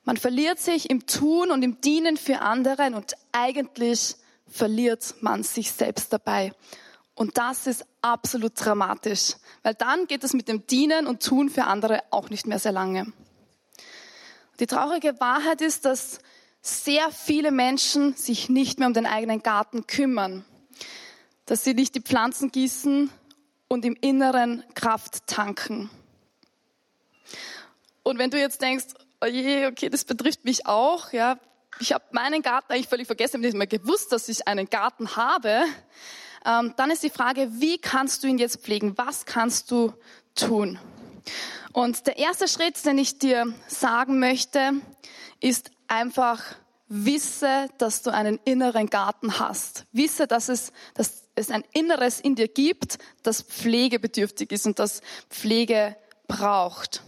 Man 0.04 0.16
verliert 0.16 0.58
sich 0.58 0.88
im 0.90 1.06
Tun 1.06 1.50
und 1.50 1.62
im 1.62 1.80
Dienen 1.80 2.16
für 2.16 2.40
anderen 2.40 2.94
und 2.94 3.14
eigentlich 3.32 4.16
verliert 4.46 5.14
man 5.20 5.42
sich 5.42 5.72
selbst 5.72 6.12
dabei. 6.12 6.52
Und 7.14 7.36
das 7.36 7.66
ist 7.66 7.84
absolut 8.00 8.52
dramatisch, 8.56 9.34
weil 9.62 9.74
dann 9.74 10.06
geht 10.06 10.24
es 10.24 10.32
mit 10.32 10.48
dem 10.48 10.66
Dienen 10.66 11.06
und 11.06 11.22
Tun 11.22 11.50
für 11.50 11.64
andere 11.64 12.02
auch 12.10 12.30
nicht 12.30 12.46
mehr 12.46 12.58
sehr 12.58 12.72
lange. 12.72 13.12
Die 14.58 14.66
traurige 14.66 15.20
Wahrheit 15.20 15.60
ist, 15.60 15.84
dass 15.84 16.18
sehr 16.62 17.10
viele 17.10 17.50
Menschen 17.50 18.14
sich 18.14 18.48
nicht 18.48 18.78
mehr 18.78 18.88
um 18.88 18.94
den 18.94 19.06
eigenen 19.06 19.42
Garten 19.42 19.86
kümmern, 19.86 20.44
dass 21.46 21.64
sie 21.64 21.74
nicht 21.74 21.94
die 21.94 22.02
Pflanzen 22.02 22.50
gießen 22.50 23.10
und 23.68 23.84
im 23.84 23.96
Inneren 24.00 24.64
Kraft 24.74 25.26
tanken. 25.26 25.90
Und 28.02 28.18
wenn 28.18 28.30
du 28.30 28.38
jetzt 28.38 28.60
denkst, 28.60 28.86
oh 29.20 29.26
je, 29.26 29.66
okay, 29.66 29.88
das 29.88 30.04
betrifft 30.04 30.44
mich 30.44 30.66
auch, 30.66 31.12
ja. 31.12 31.38
Ich 31.78 31.92
habe 31.92 32.04
meinen 32.12 32.42
Garten 32.42 32.72
eigentlich 32.72 32.88
völlig 32.88 33.06
vergessen, 33.06 33.36
ich 33.42 33.52
habe 33.52 33.58
nicht 33.58 33.70
mal 33.72 33.78
gewusst, 33.78 34.12
dass 34.12 34.28
ich 34.28 34.46
einen 34.48 34.68
Garten 34.68 35.16
habe. 35.16 35.62
Ähm, 36.44 36.74
dann 36.76 36.90
ist 36.90 37.02
die 37.02 37.10
Frage, 37.10 37.48
wie 37.60 37.78
kannst 37.78 38.22
du 38.22 38.28
ihn 38.28 38.38
jetzt 38.38 38.62
pflegen? 38.62 38.96
Was 38.98 39.26
kannst 39.26 39.70
du 39.70 39.92
tun? 40.34 40.78
Und 41.72 42.06
der 42.06 42.18
erste 42.18 42.48
Schritt, 42.48 42.84
den 42.84 42.98
ich 42.98 43.18
dir 43.18 43.54
sagen 43.68 44.18
möchte, 44.18 44.72
ist 45.40 45.70
einfach 45.86 46.42
wisse, 46.88 47.68
dass 47.78 48.02
du 48.02 48.10
einen 48.10 48.40
inneren 48.44 48.88
Garten 48.88 49.38
hast. 49.38 49.86
Wisse, 49.92 50.26
dass 50.26 50.48
es, 50.48 50.72
dass 50.94 51.28
es 51.36 51.50
ein 51.50 51.64
Inneres 51.72 52.20
in 52.20 52.34
dir 52.34 52.48
gibt, 52.48 52.98
das 53.22 53.42
pflegebedürftig 53.42 54.50
ist 54.50 54.66
und 54.66 54.78
das 54.78 55.00
Pflege 55.28 55.96
braucht. 56.26 57.02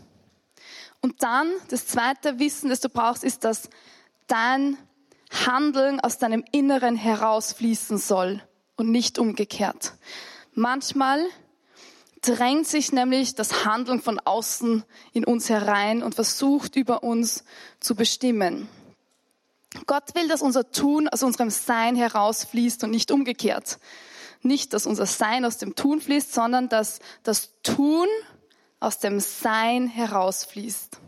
Und 1.03 1.23
dann, 1.23 1.51
das 1.69 1.87
zweite 1.87 2.39
Wissen, 2.39 2.71
das 2.71 2.81
du 2.81 2.89
brauchst, 2.89 3.25
ist, 3.25 3.45
dass 3.45 3.69
dein 4.29 4.79
Handeln 5.47 6.01
aus 6.01 6.19
deinem 6.19 6.45
Inneren 6.53 6.97
herausfließen 6.97 7.99
soll 7.99 8.41
und 8.77 8.91
nicht 8.91 9.19
umgekehrt. 9.19 9.95
Manchmal 10.55 11.25
drängt 12.21 12.69
sich 12.69 12.93
nämlich 12.93 13.35
das 13.35 13.65
Handeln 13.65 14.01
von 14.01 14.21
außen 14.21 14.85
in 15.13 15.25
uns 15.25 15.49
herein 15.49 16.03
und 16.03 16.15
versucht 16.15 16.77
über 16.77 17.03
uns 17.03 17.45
zu 17.81 17.97
bestimmen. 17.97 18.69
Gott 19.87 20.15
will, 20.15 20.29
dass 20.29 20.43
unser 20.43 20.71
Tun 20.71 21.09
aus 21.09 21.23
unserem 21.23 21.51
Sein 21.51 21.97
herausfließt 21.97 22.85
und 22.85 22.91
nicht 22.91 23.11
umgekehrt. 23.11 23.79
Nicht, 24.43 24.73
dass 24.73 24.87
unser 24.87 25.07
Sein 25.07 25.45
aus 25.45 25.59
dem 25.59 25.75
Tun 25.75 26.01
fließt, 26.01 26.33
sondern 26.33 26.69
dass 26.69 27.01
das 27.23 27.51
Tun 27.63 28.07
aus 28.83 28.99
dem 28.99 29.21
Sein 29.21 29.87
herausfließt. 29.87 30.99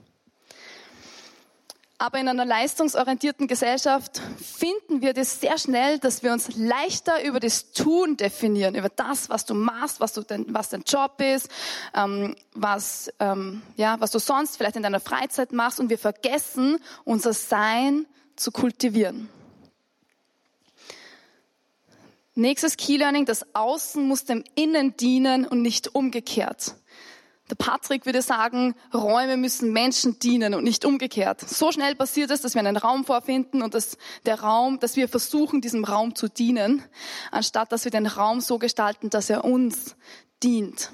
Aber 1.97 2.19
in 2.19 2.29
einer 2.29 2.45
leistungsorientierten 2.45 3.47
Gesellschaft 3.47 4.21
finden 4.37 5.01
wir 5.01 5.15
das 5.15 5.41
sehr 5.41 5.59
schnell, 5.59 5.99
dass 5.99 6.23
wir 6.23 6.33
uns 6.33 6.57
leichter 6.57 7.25
über 7.25 7.41
das 7.41 7.73
Tun 7.73 8.17
definieren, 8.17 8.75
über 8.75 8.89
das, 8.89 9.29
was 9.31 9.47
du 9.47 9.55
machst, 9.55 10.01
was, 10.01 10.13
du 10.13 10.23
denn, 10.23 10.47
was 10.49 10.69
dein 10.69 10.83
Job 10.83 11.21
ist, 11.21 11.49
ähm, 11.95 12.37
was, 12.53 13.13
ähm, 13.21 13.63
ja, 13.77 13.99
was 14.01 14.11
du 14.11 14.19
sonst 14.19 14.57
vielleicht 14.57 14.77
in 14.77 14.83
deiner 14.83 15.01
Freizeit 15.01 15.53
machst 15.53 15.81
und 15.81 15.89
wir 15.89 15.99
vergessen, 15.99 16.79
unser 17.05 17.33
Sein 17.33 18.07
zu 18.37 18.51
kultivieren. 18.51 19.29
Nächstes 22.35 22.77
Key 22.77 22.97
Learning, 22.97 23.25
das 23.25 23.55
Außen 23.55 24.07
muss 24.07 24.25
dem 24.25 24.43
Innen 24.57 24.97
dienen 24.97 25.47
und 25.47 25.63
nicht 25.63 25.95
umgekehrt. 25.95 26.75
Der 27.51 27.57
Patrick 27.57 28.07
würde 28.07 28.23
sagen, 28.23 28.75
Räume 28.95 29.37
müssen 29.37 29.73
Menschen 29.73 30.19
dienen 30.19 30.55
und 30.55 30.65
nicht 30.65 30.87
umgekehrt. 30.87 31.41
So 31.43 31.73
schnell 31.73 31.95
passiert 31.95 32.31
es, 32.31 32.41
dass 32.41 32.55
wir 32.55 32.61
einen 32.61 32.79
Raum 32.79 33.05
vorfinden 33.05 33.63
und 33.63 33.75
dass 33.75 33.99
der 34.25 34.41
Raum, 34.41 34.81
dass 34.81 34.97
wir 34.97 35.09
versuchen, 35.09 35.61
diesem 35.61 35.85
Raum 35.85 36.15
zu 36.15 36.29
dienen, 36.29 36.83
anstatt 37.31 37.71
dass 37.71 37.85
wir 37.85 37.91
den 37.91 38.07
Raum 38.07 38.41
so 38.41 38.59
gestalten, 38.59 39.11
dass 39.11 39.29
er 39.29 39.45
uns 39.45 39.95
dient. 40.43 40.91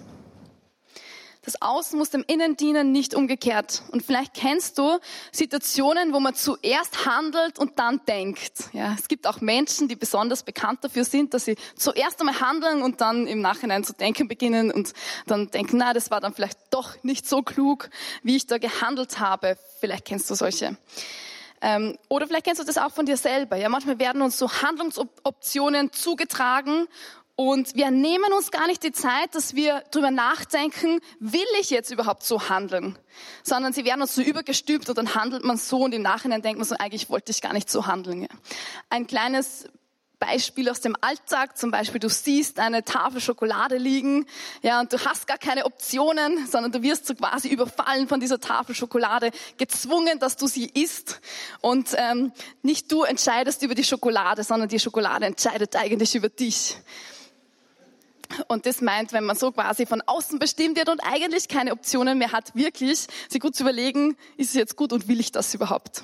Das 1.43 1.63
Außen 1.63 1.99
muss 1.99 2.11
dem 2.11 2.23
Innen 2.27 2.57
dienen, 2.57 2.93
nicht 2.93 3.15
umgekehrt. 3.15 3.83
Und 3.93 4.03
vielleicht 4.05 4.35
kennst 4.35 4.77
du 4.77 4.99
Situationen, 5.33 6.13
wo 6.13 6.21
man 6.21 6.35
zuerst 6.35 7.07
handelt 7.07 7.59
und 7.59 7.79
dann 7.79 8.01
denkt. 8.07 8.53
Ja, 8.75 8.95
es 8.99 9.09
gibt 9.09 9.27
auch 9.27 9.41
Menschen, 9.41 9.89
die 9.89 9.97
besonders 9.97 10.43
bekannt 10.43 10.85
dafür 10.85 11.05
sind, 11.05 11.33
dass 11.33 11.47
sie 11.47 11.57
zuerst 11.77 12.21
einmal 12.21 12.41
handeln 12.41 12.83
und 12.83 13.01
dann 13.01 13.27
im 13.27 13.41
Nachhinein 13.41 13.85
zu 13.85 13.95
denken 13.95 14.29
beginnen 14.29 14.71
und 14.71 14.93
dann 15.27 15.51
denken, 15.51 15.79
na, 15.79 15.95
das 15.95 16.11
war 16.11 16.21
dann 16.21 16.35
vielleicht 16.35 16.59
doch 16.71 17.03
nicht 17.03 17.27
so 17.27 17.43
klug, 17.43 17.89
wie 18.23 18.37
ich 18.37 18.47
da 18.47 18.59
gehandelt 18.59 19.19
habe. 19.19 19.57
Vielleicht 19.81 20.05
kennst 20.05 20.29
du 20.29 20.35
solche. 20.35 20.77
Ähm, 21.63 21.99
oder 22.09 22.27
vielleicht 22.27 22.47
kennst 22.47 22.61
du 22.61 22.67
das 22.67 22.79
auch 22.79 22.91
von 22.91 23.05
dir 23.07 23.17
selber. 23.17 23.57
Ja, 23.57 23.69
manchmal 23.69 23.99
werden 23.99 24.23
uns 24.23 24.39
so 24.39 24.51
Handlungsoptionen 24.51 25.93
zugetragen 25.93 26.87
und 27.41 27.75
wir 27.75 27.91
nehmen 27.91 28.35
uns 28.35 28.51
gar 28.51 28.67
nicht 28.67 28.83
die 28.83 28.93
Zeit, 28.93 29.35
dass 29.35 29.55
wir 29.55 29.83
drüber 29.93 30.11
nachdenken, 30.11 31.01
will 31.21 31.41
ich 31.59 31.71
jetzt 31.71 31.91
überhaupt 31.91 32.23
so 32.23 32.51
handeln? 32.51 32.99
Sondern 33.43 33.73
sie 33.73 33.87
werden 33.87 34.03
uns 34.03 34.15
so 34.15 34.21
übergestülpt 34.21 34.91
und 34.91 34.99
dann 34.99 35.15
handelt 35.15 35.43
man 35.43 35.57
so 35.57 35.79
und 35.79 35.95
im 35.95 36.03
Nachhinein 36.03 36.43
denkt 36.43 36.59
man 36.59 36.69
so, 36.69 36.75
eigentlich 36.79 37.09
wollte 37.09 37.33
ich 37.33 37.41
gar 37.41 37.55
nicht 37.55 37.71
so 37.71 37.87
handeln. 37.87 38.29
Ein 38.91 39.07
kleines 39.07 39.65
Beispiel 40.19 40.69
aus 40.69 40.83
dem 40.83 40.95
Alltag, 41.01 41.57
zum 41.57 41.71
Beispiel 41.71 41.99
du 41.99 42.11
siehst 42.11 42.59
eine 42.59 42.85
Tafel 42.85 43.23
Schokolade 43.23 43.79
liegen, 43.79 44.27
ja, 44.61 44.79
und 44.81 44.93
du 44.93 45.03
hast 45.03 45.27
gar 45.27 45.39
keine 45.39 45.65
Optionen, 45.65 46.47
sondern 46.47 46.73
du 46.73 46.83
wirst 46.83 47.07
so 47.07 47.15
quasi 47.15 47.49
überfallen 47.49 48.07
von 48.07 48.21
dieser 48.21 48.39
Tafel 48.39 48.75
Schokolade, 48.75 49.31
gezwungen, 49.57 50.19
dass 50.19 50.37
du 50.37 50.47
sie 50.47 50.67
isst. 50.67 51.23
Und 51.63 51.95
ähm, 51.97 52.33
nicht 52.61 52.93
du 52.93 53.05
entscheidest 53.05 53.63
über 53.63 53.75
die 53.75 53.83
Schokolade, 53.83 54.45
sondern 54.45 54.69
die 54.69 54.79
Schokolade 54.79 55.25
entscheidet 55.25 55.75
eigentlich 55.75 56.15
über 56.15 56.29
dich. 56.29 56.77
Und 58.49 58.67
das 58.67 58.81
meint, 58.81 59.13
wenn 59.13 59.25
man 59.25 59.37
so 59.37 59.53
quasi 59.53 59.87
von 59.87 60.03
außen 60.03 60.39
bestimmt 60.39 60.77
wird 60.77 60.89
und 60.89 61.01
eigentlich 61.01 61.49
keine 61.49 61.73
Optionen 61.73 62.19
mehr 62.19 62.33
hat, 62.33 62.55
wirklich 62.55 63.07
sich 63.29 63.41
gut 63.41 63.55
zu 63.55 63.63
überlegen, 63.63 64.17
ist 64.37 64.51
es 64.51 64.55
jetzt 64.55 64.77
gut 64.77 64.93
und 64.93 65.09
will 65.09 65.21
ich 65.21 65.33
das 65.33 65.55
überhaupt? 65.55 66.03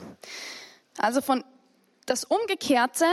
Also 0.98 1.20
von 1.20 1.44
das 2.06 2.24
Umgekehrte 2.24 3.04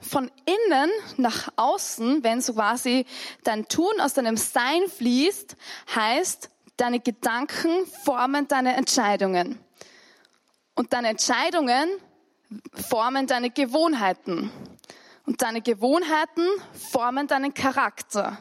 von 0.00 0.30
innen 0.44 0.90
nach 1.16 1.48
außen, 1.56 2.22
wenn 2.22 2.40
so 2.42 2.52
quasi 2.52 3.06
dein 3.44 3.66
Tun 3.66 4.00
aus 4.00 4.12
deinem 4.14 4.36
Sein 4.36 4.88
fließt, 4.88 5.56
heißt, 5.94 6.50
deine 6.76 7.00
Gedanken 7.00 7.86
formen 8.04 8.48
deine 8.48 8.76
Entscheidungen. 8.76 9.58
Und 10.74 10.92
deine 10.92 11.08
Entscheidungen 11.08 11.88
formen 12.74 13.26
deine 13.26 13.50
Gewohnheiten. 13.50 14.50
Und 15.24 15.40
deine 15.40 15.62
Gewohnheiten 15.62 16.46
formen 16.90 17.26
deinen 17.26 17.54
Charakter 17.54 18.38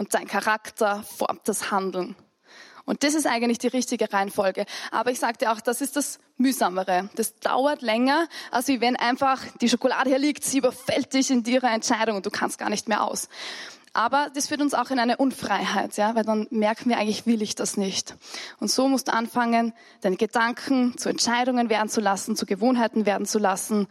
und 0.00 0.14
dein 0.14 0.26
Charakter 0.26 1.02
formt 1.02 1.46
das 1.46 1.70
Handeln. 1.70 2.16
Und 2.86 3.04
das 3.04 3.12
ist 3.12 3.26
eigentlich 3.26 3.58
die 3.58 3.66
richtige 3.66 4.10
Reihenfolge. 4.10 4.64
Aber 4.90 5.10
ich 5.10 5.20
sagte 5.20 5.52
auch, 5.52 5.60
das 5.60 5.82
ist 5.82 5.94
das 5.94 6.18
Mühsamere. 6.38 7.10
Das 7.16 7.36
dauert 7.36 7.82
länger, 7.82 8.26
als 8.50 8.68
wie 8.68 8.80
wenn 8.80 8.96
einfach 8.96 9.44
die 9.60 9.68
Schokolade 9.68 10.08
hier 10.08 10.18
liegt, 10.18 10.42
sie 10.42 10.56
überfällt 10.56 11.12
dich 11.12 11.30
in 11.30 11.44
ihrer 11.44 11.70
Entscheidung 11.70 12.16
und 12.16 12.24
du 12.24 12.30
kannst 12.30 12.58
gar 12.58 12.70
nicht 12.70 12.88
mehr 12.88 13.04
aus. 13.04 13.28
Aber 13.92 14.30
das 14.34 14.48
führt 14.48 14.62
uns 14.62 14.72
auch 14.72 14.90
in 14.90 14.98
eine 14.98 15.18
Unfreiheit, 15.18 15.98
ja, 15.98 16.14
weil 16.14 16.24
dann 16.24 16.46
merken 16.50 16.88
wir 16.88 16.96
eigentlich, 16.96 17.26
will 17.26 17.42
ich 17.42 17.54
das 17.54 17.76
nicht. 17.76 18.16
Und 18.58 18.70
so 18.70 18.88
musst 18.88 19.08
du 19.08 19.12
anfangen, 19.12 19.74
deine 20.00 20.16
Gedanken 20.16 20.96
zu 20.96 21.10
Entscheidungen 21.10 21.68
werden 21.68 21.90
zu 21.90 22.00
lassen, 22.00 22.36
zu 22.36 22.46
Gewohnheiten 22.46 23.04
werden 23.04 23.26
zu 23.26 23.38
lassen, 23.38 23.86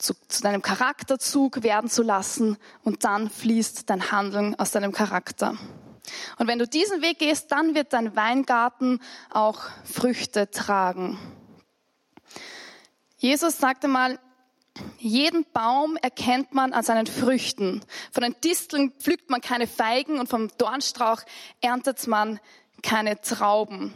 zu, 0.00 0.14
zu 0.28 0.42
deinem 0.42 0.62
Charakterzug 0.62 1.62
werden 1.62 1.90
zu 1.90 2.02
lassen 2.02 2.56
und 2.82 3.04
dann 3.04 3.30
fließt 3.30 3.88
dein 3.88 4.10
Handeln 4.10 4.58
aus 4.58 4.70
deinem 4.70 4.92
Charakter. 4.92 5.56
Und 6.38 6.48
wenn 6.48 6.58
du 6.58 6.66
diesen 6.66 7.02
Weg 7.02 7.18
gehst, 7.18 7.52
dann 7.52 7.74
wird 7.74 7.92
dein 7.92 8.16
Weingarten 8.16 9.00
auch 9.30 9.60
Früchte 9.84 10.50
tragen. 10.50 11.18
Jesus 13.18 13.58
sagte 13.58 13.86
mal, 13.86 14.18
jeden 14.98 15.44
Baum 15.52 15.96
erkennt 15.96 16.54
man 16.54 16.72
an 16.72 16.82
seinen 16.82 17.06
Früchten. 17.06 17.82
Von 18.12 18.22
den 18.22 18.34
Disteln 18.42 18.92
pflückt 18.98 19.28
man 19.28 19.42
keine 19.42 19.66
Feigen 19.66 20.18
und 20.18 20.28
vom 20.28 20.48
Dornstrauch 20.56 21.22
erntet 21.60 22.06
man 22.06 22.40
keine 22.82 23.20
Trauben. 23.20 23.94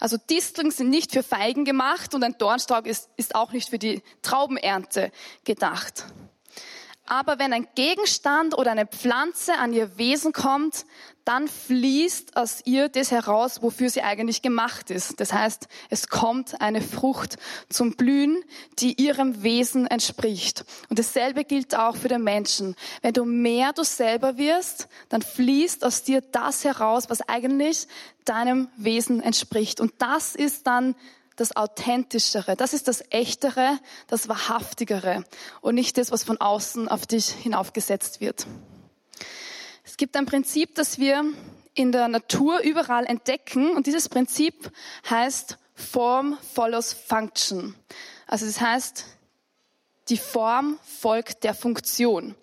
Also 0.00 0.16
Disteln 0.30 0.70
sind 0.70 0.90
nicht 0.90 1.12
für 1.12 1.22
Feigen 1.22 1.64
gemacht 1.64 2.14
und 2.14 2.24
ein 2.24 2.36
Dornstrauch 2.38 2.84
ist, 2.84 3.08
ist 3.16 3.34
auch 3.34 3.52
nicht 3.52 3.70
für 3.70 3.78
die 3.78 4.02
Traubenernte 4.22 5.10
gedacht. 5.44 6.04
Aber 7.10 7.38
wenn 7.38 7.54
ein 7.54 7.66
Gegenstand 7.74 8.56
oder 8.56 8.70
eine 8.70 8.86
Pflanze 8.86 9.54
an 9.54 9.72
ihr 9.72 9.96
Wesen 9.96 10.34
kommt, 10.34 10.84
dann 11.24 11.48
fließt 11.48 12.36
aus 12.36 12.60
ihr 12.66 12.90
das 12.90 13.10
heraus, 13.10 13.62
wofür 13.62 13.88
sie 13.88 14.02
eigentlich 14.02 14.42
gemacht 14.42 14.90
ist. 14.90 15.18
Das 15.18 15.32
heißt, 15.32 15.68
es 15.88 16.08
kommt 16.08 16.60
eine 16.60 16.82
Frucht 16.82 17.36
zum 17.70 17.96
Blühen, 17.96 18.42
die 18.78 19.00
ihrem 19.02 19.42
Wesen 19.42 19.86
entspricht. 19.86 20.66
Und 20.90 20.98
dasselbe 20.98 21.44
gilt 21.44 21.74
auch 21.74 21.96
für 21.96 22.08
den 22.08 22.24
Menschen. 22.24 22.76
Wenn 23.00 23.14
du 23.14 23.24
mehr 23.24 23.72
du 23.72 23.84
selber 23.84 24.36
wirst, 24.36 24.88
dann 25.08 25.22
fließt 25.22 25.86
aus 25.86 26.02
dir 26.02 26.20
das 26.20 26.64
heraus, 26.64 27.08
was 27.08 27.26
eigentlich 27.26 27.88
deinem 28.26 28.68
Wesen 28.76 29.22
entspricht. 29.22 29.80
Und 29.80 29.94
das 29.98 30.34
ist 30.34 30.66
dann 30.66 30.94
das 31.38 31.56
Authentischere, 31.56 32.56
das 32.56 32.72
ist 32.72 32.88
das 32.88 33.02
Echtere, 33.10 33.78
das 34.08 34.28
Wahrhaftigere 34.28 35.24
und 35.60 35.74
nicht 35.74 35.96
das, 35.96 36.10
was 36.10 36.24
von 36.24 36.40
außen 36.40 36.88
auf 36.88 37.06
dich 37.06 37.28
hinaufgesetzt 37.28 38.20
wird. 38.20 38.46
Es 39.84 39.96
gibt 39.96 40.16
ein 40.16 40.26
Prinzip, 40.26 40.74
das 40.74 40.98
wir 40.98 41.24
in 41.74 41.92
der 41.92 42.08
Natur 42.08 42.60
überall 42.60 43.06
entdecken 43.06 43.76
und 43.76 43.86
dieses 43.86 44.08
Prinzip 44.08 44.70
heißt 45.08 45.58
Form 45.74 46.36
follows 46.54 46.92
Function. 46.92 47.74
Also 48.26 48.44
das 48.44 48.60
heißt, 48.60 49.04
die 50.08 50.16
Form 50.16 50.78
folgt 50.82 51.44
der 51.44 51.54
Funktion. 51.54 52.34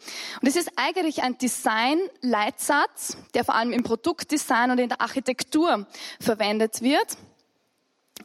Und 0.41 0.47
es 0.47 0.55
ist 0.55 0.71
eigentlich 0.75 1.23
ein 1.23 1.37
Design-Leitsatz, 1.37 3.17
der 3.33 3.43
vor 3.43 3.55
allem 3.55 3.73
im 3.73 3.83
Produktdesign 3.83 4.71
und 4.71 4.79
in 4.79 4.89
der 4.89 5.01
Architektur 5.01 5.85
verwendet 6.19 6.81
wird. 6.81 7.17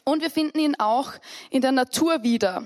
Und 0.04 0.22
wir 0.22 0.30
finden 0.30 0.58
ihn 0.58 0.74
auch 0.78 1.12
in 1.50 1.62
der 1.62 1.72
Natur 1.72 2.22
wieder. 2.22 2.64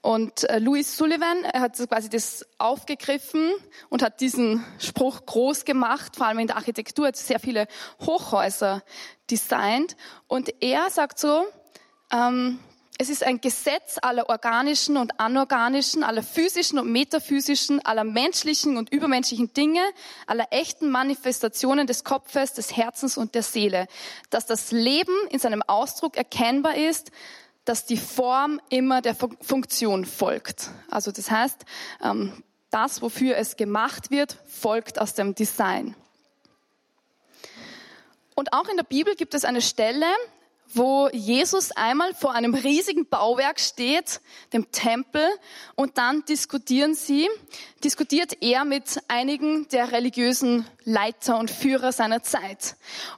Und 0.00 0.44
äh, 0.44 0.58
Louis 0.58 0.96
Sullivan 0.96 1.44
hat 1.52 1.76
quasi 1.88 2.08
das 2.08 2.46
aufgegriffen 2.58 3.52
und 3.88 4.02
hat 4.02 4.20
diesen 4.20 4.64
Spruch 4.78 5.26
groß 5.26 5.64
gemacht, 5.64 6.16
vor 6.16 6.26
allem 6.26 6.38
in 6.38 6.46
der 6.46 6.56
Architektur, 6.56 7.08
hat 7.08 7.16
sehr 7.16 7.40
viele 7.40 7.66
Hochhäuser 8.00 8.82
designt. 9.30 9.96
Und 10.28 10.62
er 10.62 10.88
sagt 10.90 11.18
so, 11.18 11.44
ähm, 12.12 12.60
es 13.00 13.10
ist 13.10 13.22
ein 13.22 13.40
Gesetz 13.40 13.96
aller 14.02 14.28
organischen 14.28 14.96
und 14.96 15.20
anorganischen, 15.20 16.02
aller 16.02 16.24
physischen 16.24 16.80
und 16.80 16.90
metaphysischen, 16.90 17.84
aller 17.86 18.02
menschlichen 18.02 18.76
und 18.76 18.92
übermenschlichen 18.92 19.54
Dinge, 19.54 19.82
aller 20.26 20.48
echten 20.50 20.90
Manifestationen 20.90 21.86
des 21.86 22.02
Kopfes, 22.02 22.54
des 22.54 22.76
Herzens 22.76 23.16
und 23.16 23.36
der 23.36 23.44
Seele, 23.44 23.86
dass 24.30 24.46
das 24.46 24.72
Leben 24.72 25.14
in 25.30 25.38
seinem 25.38 25.62
Ausdruck 25.62 26.16
erkennbar 26.16 26.74
ist, 26.74 27.12
dass 27.64 27.86
die 27.86 27.96
Form 27.96 28.60
immer 28.68 29.00
der 29.00 29.14
Funktion 29.14 30.04
folgt. 30.04 30.70
Also 30.90 31.12
das 31.12 31.30
heißt, 31.30 31.66
ähm, 32.02 32.42
das, 32.70 33.00
wofür 33.00 33.36
es 33.36 33.56
gemacht 33.56 34.10
wird, 34.10 34.38
folgt 34.46 35.00
aus 35.00 35.14
dem 35.14 35.36
Design. 35.36 35.94
Und 38.34 38.52
auch 38.52 38.68
in 38.68 38.76
der 38.76 38.84
Bibel 38.84 39.14
gibt 39.14 39.34
es 39.34 39.44
eine 39.44 39.62
Stelle, 39.62 40.06
wo 40.74 41.08
Jesus 41.12 41.72
einmal 41.72 42.14
vor 42.14 42.34
einem 42.34 42.54
riesigen 42.54 43.06
Bauwerk 43.06 43.58
steht, 43.58 44.20
dem 44.52 44.70
Tempel, 44.70 45.26
und 45.74 45.98
dann 45.98 46.24
diskutieren 46.26 46.94
sie, 46.94 47.28
diskutiert 47.82 48.42
er 48.42 48.64
mit 48.64 49.00
einigen 49.08 49.68
der 49.68 49.92
religiösen 49.92 50.66
Leiter 50.84 51.38
und 51.38 51.50
Führer 51.50 51.92
seiner 51.92 52.22
Zeit. 52.22 52.76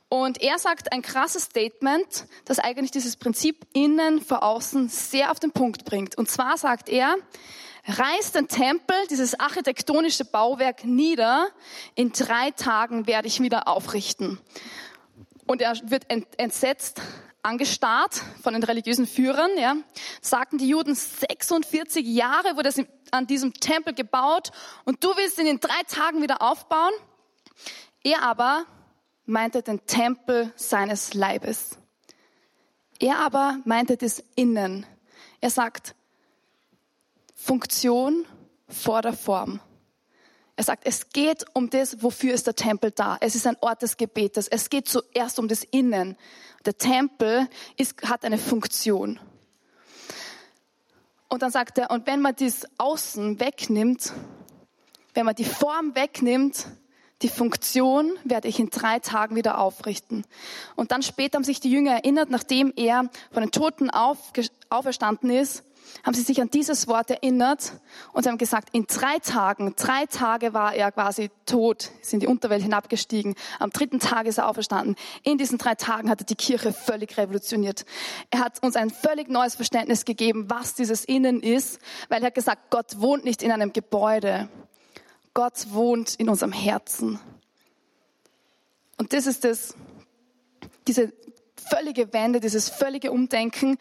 Und 0.09 0.43
er 0.43 0.59
sagt 0.59 0.93
ein 0.93 1.03
krasses 1.03 1.45
Statement, 1.45 2.27
das 2.45 2.59
eigentlich 2.59 2.91
dieses 2.91 3.17
Prinzip 3.17 3.67
innen 3.73 4.21
vor 4.21 4.43
außen 4.43 4.89
sehr 4.89 5.31
auf 5.31 5.41
den 5.41 5.53
Punkt 5.53 5.85
bringt. 5.85 6.17
Und 6.19 6.31
zwar 6.31 6.57
sagt 6.57 6.89
er, 6.89 7.17
reiß 7.87 8.33
den 8.33 8.49
Tempel, 8.49 8.97
dieses 9.09 9.39
architektonische 9.39 10.25
Bauwerk 10.25 10.85
nieder, 10.85 11.49
in 11.95 12.13
drei 12.13 12.51
Tagen 12.53 13.07
werde 13.07 13.29
ich 13.29 13.41
wieder 13.41 13.67
aufrichten. 13.69 14.39
Und 15.47 15.63
er 15.63 15.75
wird 15.85 16.07
entsetzt 16.37 17.01
angestarrt 17.43 18.23
von 18.43 18.53
den 18.53 18.63
religiösen 18.63 19.07
Führern, 19.07 19.51
ja, 19.57 19.77
sagten 20.21 20.59
die 20.59 20.69
Juden, 20.69 20.95
46 20.95 22.07
Jahre 22.07 22.57
wurde 22.57 22.69
es 22.69 22.83
an 23.11 23.27
diesem 23.27 23.55
Tempel 23.55 23.95
gebaut 23.95 24.51
und 24.85 25.03
du 25.03 25.09
willst 25.17 25.39
ihn 25.39 25.47
in 25.47 25.61
drei 25.61 25.83
Tagen 25.89 26.23
wieder 26.23 26.43
aufbauen. 26.43 26.93
Er 28.03 28.23
aber 28.23 28.65
meinte 29.27 29.63
den 29.63 29.85
Tempel 29.87 30.53
seines 30.57 31.15
Leibes. 31.15 31.79
Er 32.99 33.19
aber 33.19 33.59
meinte 33.65 33.97
das 33.97 34.23
Innen. 34.37 34.87
Er 35.41 35.51
sagt, 35.51 35.95
Funktion 37.35 38.27
vor 38.69 39.03
der 39.03 39.15
Form. 39.15 39.61
Er 40.61 40.65
sagt, 40.65 40.83
es 40.85 41.09
geht 41.09 41.47
um 41.55 41.71
das, 41.71 42.03
wofür 42.03 42.35
ist 42.35 42.47
der 42.47 42.55
Tempel 42.55 42.91
da. 42.91 43.17
Es 43.23 43.35
ist 43.35 43.47
ein 43.47 43.57
Ort 43.63 43.81
des 43.81 43.97
Gebetes. 43.97 44.47
Es 44.47 44.69
geht 44.69 44.87
zuerst 44.87 45.39
um 45.39 45.49
das 45.49 45.65
Innen. 45.65 46.19
Der 46.67 46.77
Tempel 46.77 47.49
ist, 47.79 48.03
hat 48.03 48.27
eine 48.27 48.37
Funktion. 48.37 49.19
Und 51.31 51.41
dann 51.41 51.51
sagt 51.51 51.79
er, 51.79 51.91
und 51.91 52.07
wenn 52.07 52.21
man 52.21 52.37
das 52.37 52.67
Außen 52.77 53.41
wegnimmt, 53.41 54.13
wenn 55.15 55.25
man 55.25 55.35
die 55.35 55.47
Form 55.47 55.95
wegnimmt, 55.95 56.67
die 57.23 57.31
Funktion 57.31 58.13
werde 58.25 58.49
ich 58.49 58.61
in 58.61 58.69
drei 58.69 58.99
Tagen 58.99 59.37
wieder 59.37 59.57
aufrichten. 59.57 60.27
Und 60.77 60.93
dann 60.93 61.03
später 61.03 61.37
haben 61.37 61.45
sich 61.45 61.61
die 61.61 61.71
Jünger 61.71 61.93
erinnert, 61.93 62.29
nachdem 62.29 62.75
er 62.77 63.09
von 63.33 63.43
den 63.43 63.51
Toten 63.51 63.89
auferstanden 63.89 65.31
ist, 65.31 65.65
haben 66.05 66.15
sie 66.15 66.23
sich 66.23 66.41
an 66.41 66.51
dieses 66.51 66.89
Wort 66.89 67.11
erinnert 67.11 67.73
und 68.13 68.27
haben 68.27 68.39
gesagt, 68.39 68.69
in 68.73 68.87
drei 68.87 69.19
Tagen, 69.19 69.75
drei 69.77 70.07
Tage 70.07 70.55
war 70.55 70.75
er 70.75 70.93
quasi 70.93 71.31
tot, 71.47 71.91
ist 72.01 72.13
in 72.13 72.21
die 72.21 72.27
Unterwelt 72.27 72.63
hinabgestiegen. 72.63 73.35
Am 73.59 73.71
dritten 73.71 74.01
Tag 74.01 74.27
ist 74.27 74.39
er 74.39 74.49
auferstanden. 74.49 74.97
In 75.23 75.39
diesen 75.39 75.59
drei 75.59 75.75
Tagen 75.75 76.09
hat 76.11 76.21
er 76.21 76.27
die 76.27 76.35
Kirche 76.35 76.73
völlig 76.73 77.17
revolutioniert. 77.17 77.85
Er 78.31 78.41
hat 78.41 78.63
uns 78.63 78.77
ein 78.77 78.91
völlig 78.91 79.29
neues 79.29 79.55
Verständnis 79.55 80.05
gegeben, 80.05 80.47
was 80.49 80.75
dieses 80.75 81.05
Innen 81.05 81.41
ist, 81.43 81.81
weil 82.09 82.23
er 82.23 82.29
hat 82.29 82.35
gesagt, 82.35 82.71
Gott 82.71 83.01
wohnt 83.01 83.25
nicht 83.25 83.43
in 83.43 83.53
einem 83.53 83.73
Gebäude. 83.73 84.49
Gott 85.35 85.67
wohnt 85.71 86.17
in 86.17 86.29
unserem 86.29 86.53
Herzen. 86.53 87.21
Und 88.99 89.13
das 89.13 89.27
ist 89.27 89.45
das, 89.45 89.75
diese 90.87 91.13
völlige 91.71 92.13
Wende, 92.13 92.41
dieses 92.41 92.69
völlige 92.69 93.13
Umdenken, 93.13 93.79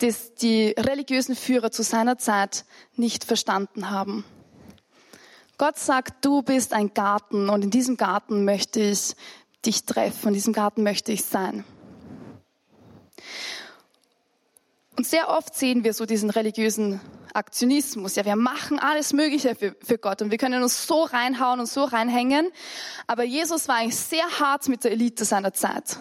das 0.00 0.34
die 0.34 0.74
religiösen 0.78 1.36
Führer 1.36 1.70
zu 1.70 1.82
seiner 1.82 2.18
Zeit 2.18 2.64
nicht 2.96 3.24
verstanden 3.24 3.90
haben. 3.90 4.24
Gott 5.58 5.78
sagt, 5.78 6.24
du 6.24 6.42
bist 6.42 6.72
ein 6.72 6.94
Garten 6.94 7.50
und 7.50 7.62
in 7.62 7.70
diesem 7.70 7.96
Garten 7.96 8.44
möchte 8.44 8.80
ich 8.80 9.14
dich 9.64 9.84
treffen, 9.84 10.28
in 10.28 10.34
diesem 10.34 10.54
Garten 10.54 10.82
möchte 10.82 11.12
ich 11.12 11.24
sein. 11.24 11.64
Und 14.96 15.06
sehr 15.06 15.28
oft 15.28 15.54
sehen 15.54 15.84
wir 15.84 15.92
so 15.92 16.06
diesen 16.06 16.30
religiösen 16.30 17.00
Aktionismus. 17.34 18.16
Ja, 18.16 18.24
wir 18.24 18.36
machen 18.36 18.78
alles 18.78 19.12
Mögliche 19.12 19.54
für, 19.54 19.76
für 19.82 19.98
Gott 19.98 20.22
und 20.22 20.30
wir 20.30 20.38
können 20.38 20.62
uns 20.62 20.86
so 20.86 21.04
reinhauen 21.04 21.60
und 21.60 21.66
so 21.66 21.84
reinhängen. 21.84 22.50
Aber 23.06 23.24
Jesus 23.24 23.68
war 23.68 23.76
eigentlich 23.76 23.96
sehr 23.96 24.24
hart 24.40 24.68
mit 24.68 24.84
der 24.84 24.92
Elite 24.92 25.24
seiner 25.24 25.52
Zeit. 25.52 25.98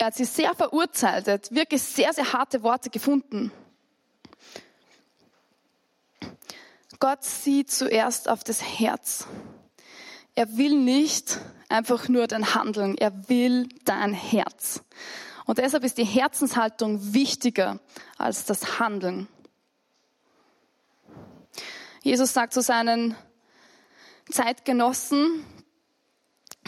Er 0.00 0.06
hat 0.06 0.14
sie 0.14 0.24
sehr 0.24 0.54
verurteilt, 0.54 1.28
er 1.28 1.34
hat 1.34 1.54
wirklich 1.54 1.82
sehr, 1.82 2.14
sehr 2.14 2.32
harte 2.32 2.62
Worte 2.62 2.88
gefunden. 2.88 3.52
Gott 6.98 7.22
sieht 7.22 7.70
zuerst 7.70 8.26
auf 8.26 8.42
das 8.42 8.62
Herz. 8.62 9.26
Er 10.34 10.56
will 10.56 10.74
nicht 10.74 11.38
einfach 11.68 12.08
nur 12.08 12.26
dein 12.28 12.54
Handeln, 12.54 12.96
er 12.96 13.28
will 13.28 13.68
dein 13.84 14.14
Herz. 14.14 14.82
Und 15.44 15.58
deshalb 15.58 15.84
ist 15.84 15.98
die 15.98 16.04
Herzenshaltung 16.04 17.12
wichtiger 17.12 17.78
als 18.16 18.46
das 18.46 18.80
Handeln. 18.80 19.28
Jesus 22.02 22.32
sagt 22.32 22.54
zu 22.54 22.62
seinen 22.62 23.16
Zeitgenossen, 24.30 25.44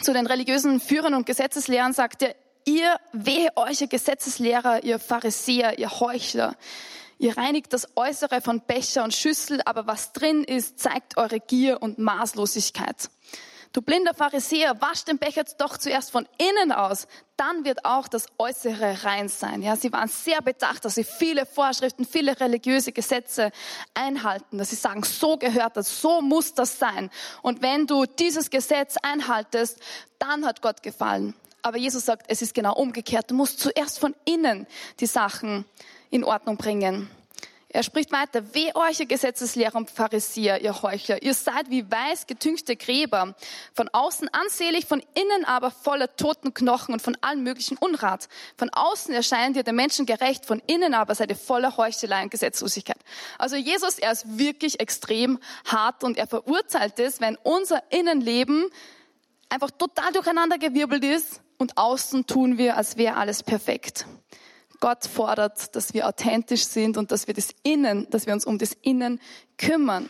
zu 0.03 0.13
den 0.13 0.27
religiösen 0.27 0.79
Führern 0.79 1.15
und 1.15 1.25
Gesetzeslehrern, 1.25 1.93
sagt 1.93 2.21
er, 2.21 2.35
ihr 2.65 2.97
wehe 3.11 3.49
euch, 3.55 3.81
ihr 3.81 3.87
Gesetzeslehrer, 3.87 4.83
ihr 4.83 4.99
Pharisäer, 4.99 5.79
ihr 5.79 5.99
Heuchler. 5.99 6.55
Ihr 7.19 7.37
reinigt 7.37 7.71
das 7.71 7.87
Äußere 7.95 8.41
von 8.41 8.61
Becher 8.61 9.03
und 9.03 9.13
Schüssel, 9.13 9.61
aber 9.65 9.87
was 9.87 10.13
drin 10.13 10.43
ist, 10.43 10.79
zeigt 10.79 11.17
eure 11.17 11.39
Gier 11.39 11.81
und 11.81 11.97
Maßlosigkeit. 11.99 13.09
Du 13.73 13.81
blinder 13.81 14.13
Pharisäer, 14.13 14.79
wasch 14.81 15.03
den 15.03 15.17
Becher 15.17 15.43
doch 15.57 15.79
zuerst 15.79 16.11
von 16.11 16.27
innen 16.37 16.71
aus, 16.71 17.07
dann 17.37 17.65
wird 17.65 17.85
auch 17.85 18.07
das 18.07 18.27
Äußere 18.37 19.03
rein 19.03 19.29
sein. 19.29 19.63
Ja, 19.63 19.75
sie 19.75 19.91
waren 19.91 20.09
sehr 20.09 20.43
bedacht, 20.43 20.85
dass 20.85 20.93
sie 20.93 21.03
viele 21.03 21.47
Vorschriften, 21.47 22.05
viele 22.05 22.39
religiöse 22.39 22.91
Gesetze 22.91 23.51
einhalten, 23.95 24.59
dass 24.59 24.69
sie 24.69 24.75
sagen, 24.75 25.01
so 25.01 25.37
gehört 25.37 25.75
das, 25.75 26.01
so 26.01 26.21
muss 26.21 26.53
das 26.53 26.77
sein. 26.77 27.09
Und 27.41 27.63
wenn 27.63 27.87
du 27.87 28.05
dieses 28.05 28.51
Gesetz 28.51 28.95
einhaltest, 29.01 29.79
dann 30.19 30.45
hat 30.45 30.61
Gott 30.61 30.83
gefallen. 30.83 31.33
Aber 31.63 31.77
Jesus 31.77 32.05
sagt, 32.05 32.25
es 32.27 32.41
ist 32.41 32.53
genau 32.53 32.75
umgekehrt. 32.75 33.31
Du 33.31 33.35
musst 33.35 33.59
zuerst 33.59 33.97
von 33.97 34.13
innen 34.25 34.67
die 34.99 35.05
Sachen 35.05 35.65
in 36.09 36.23
Ordnung 36.23 36.57
bringen. 36.57 37.09
Er 37.69 37.81
spricht 37.81 38.11
weiter, 38.11 38.53
weh 38.53 38.71
euch, 38.75 38.99
ihr 38.99 39.07
Gesetzeslehrer 39.07 39.75
und 39.75 39.89
Pharisäer, 39.89 40.61
ihr 40.61 40.83
Heuchler. 40.83 41.23
Ihr 41.23 41.33
seid 41.33 41.71
wie 41.71 41.89
weiß 41.89 42.27
getünchte 42.27 42.75
Gräber, 42.75 43.33
von 43.73 43.89
außen 43.89 44.29
ansehlich, 44.31 44.85
von 44.85 45.01
innen 45.15 45.45
aber 45.45 45.71
voller 45.71 46.15
toten 46.15 46.53
Knochen 46.53 46.93
und 46.93 47.01
von 47.01 47.17
allen 47.21 47.41
möglichen 47.41 47.77
Unrat. 47.77 48.29
Von 48.57 48.69
außen 48.69 49.11
erscheint 49.11 49.55
ihr 49.55 49.63
der 49.63 49.73
Menschen 49.73 50.05
gerecht, 50.05 50.45
von 50.45 50.61
innen 50.67 50.93
aber 50.93 51.15
seid 51.15 51.31
ihr 51.31 51.35
voller 51.35 51.75
Heuchelei 51.75 52.21
und 52.21 52.29
Gesetzlosigkeit. 52.29 52.99
Also 53.39 53.55
Jesus, 53.55 53.97
er 53.97 54.11
ist 54.11 54.37
wirklich 54.37 54.79
extrem 54.79 55.39
hart 55.65 56.03
und 56.03 56.17
er 56.17 56.27
verurteilt 56.27 56.99
es, 56.99 57.21
wenn 57.21 57.37
unser 57.41 57.81
Innenleben 57.91 58.69
einfach 59.49 59.71
total 59.71 60.11
durcheinandergewirbelt 60.11 61.03
ist 61.03 61.41
und 61.57 61.77
außen 61.77 62.25
tun 62.25 62.57
wir, 62.57 62.77
als 62.77 62.97
wäre 62.97 63.17
alles 63.17 63.43
perfekt. 63.43 64.05
Gott 64.79 65.05
fordert, 65.05 65.75
dass 65.75 65.93
wir 65.93 66.07
authentisch 66.07 66.65
sind 66.65 66.97
und 66.97 67.11
dass 67.11 67.27
wir 67.27 67.33
das 67.33 67.49
Innen, 67.63 68.07
dass 68.09 68.25
wir 68.25 68.33
uns 68.33 68.45
um 68.45 68.57
das 68.57 68.73
Innen 68.81 69.21
kümmern. 69.57 70.09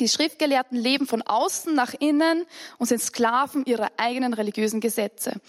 Die 0.00 0.08
Schriftgelehrten 0.08 0.76
leben 0.76 1.06
von 1.06 1.22
außen 1.22 1.74
nach 1.74 1.94
innen 1.94 2.44
und 2.76 2.86
sind 2.86 3.00
Sklaven 3.00 3.64
ihrer 3.64 3.90
eigenen 3.96 4.34
religiösen 4.34 4.80
Gesetze. 4.80 5.40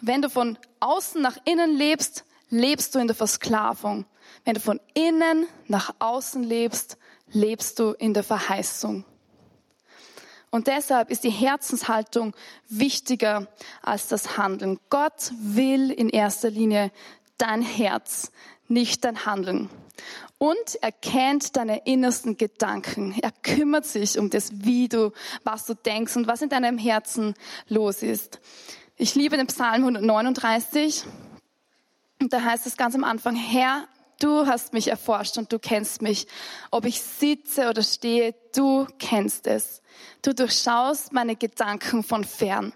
Wenn 0.00 0.20
du 0.20 0.28
von 0.28 0.58
außen 0.80 1.22
nach 1.22 1.38
innen 1.44 1.76
lebst, 1.76 2.24
lebst 2.50 2.94
du 2.94 2.98
in 2.98 3.06
der 3.06 3.16
Versklavung. 3.16 4.04
Wenn 4.44 4.54
du 4.54 4.60
von 4.60 4.80
innen 4.92 5.46
nach 5.66 5.94
außen 5.98 6.42
lebst, 6.42 6.98
lebst 7.30 7.78
du 7.78 7.92
in 7.92 8.12
der 8.12 8.22
Verheißung. 8.22 9.04
Und 10.56 10.68
deshalb 10.68 11.10
ist 11.10 11.22
die 11.22 11.28
Herzenshaltung 11.28 12.34
wichtiger 12.70 13.46
als 13.82 14.08
das 14.08 14.38
Handeln. 14.38 14.80
Gott 14.88 15.30
will 15.38 15.90
in 15.90 16.08
erster 16.08 16.48
Linie 16.48 16.90
dein 17.36 17.60
Herz, 17.60 18.32
nicht 18.66 19.04
dein 19.04 19.26
Handeln. 19.26 19.68
Und 20.38 20.78
er 20.80 20.92
kennt 20.92 21.56
deine 21.56 21.84
innersten 21.84 22.38
Gedanken. 22.38 23.14
Er 23.20 23.32
kümmert 23.42 23.84
sich 23.84 24.18
um 24.18 24.30
das, 24.30 24.64
wie 24.64 24.88
du, 24.88 25.12
was 25.44 25.66
du 25.66 25.74
denkst 25.74 26.16
und 26.16 26.26
was 26.26 26.40
in 26.40 26.48
deinem 26.48 26.78
Herzen 26.78 27.34
los 27.68 28.02
ist. 28.02 28.40
Ich 28.96 29.14
liebe 29.14 29.36
den 29.36 29.48
Psalm 29.48 29.82
139. 29.82 31.04
Und 32.22 32.32
da 32.32 32.40
heißt 32.40 32.66
es 32.66 32.78
ganz 32.78 32.94
am 32.94 33.04
Anfang, 33.04 33.36
Herr, 33.36 33.86
du 34.20 34.46
hast 34.46 34.72
mich 34.72 34.88
erforscht 34.88 35.38
und 35.38 35.52
du 35.52 35.58
kennst 35.58 36.02
mich. 36.02 36.26
Ob 36.70 36.84
ich 36.84 37.00
sitze 37.00 37.68
oder 37.68 37.82
stehe, 37.82 38.34
du 38.54 38.86
kennst 38.98 39.46
es. 39.46 39.82
Du 40.22 40.34
durchschaust 40.34 41.12
meine 41.12 41.36
Gedanken 41.36 42.02
von 42.02 42.24
fern. 42.24 42.72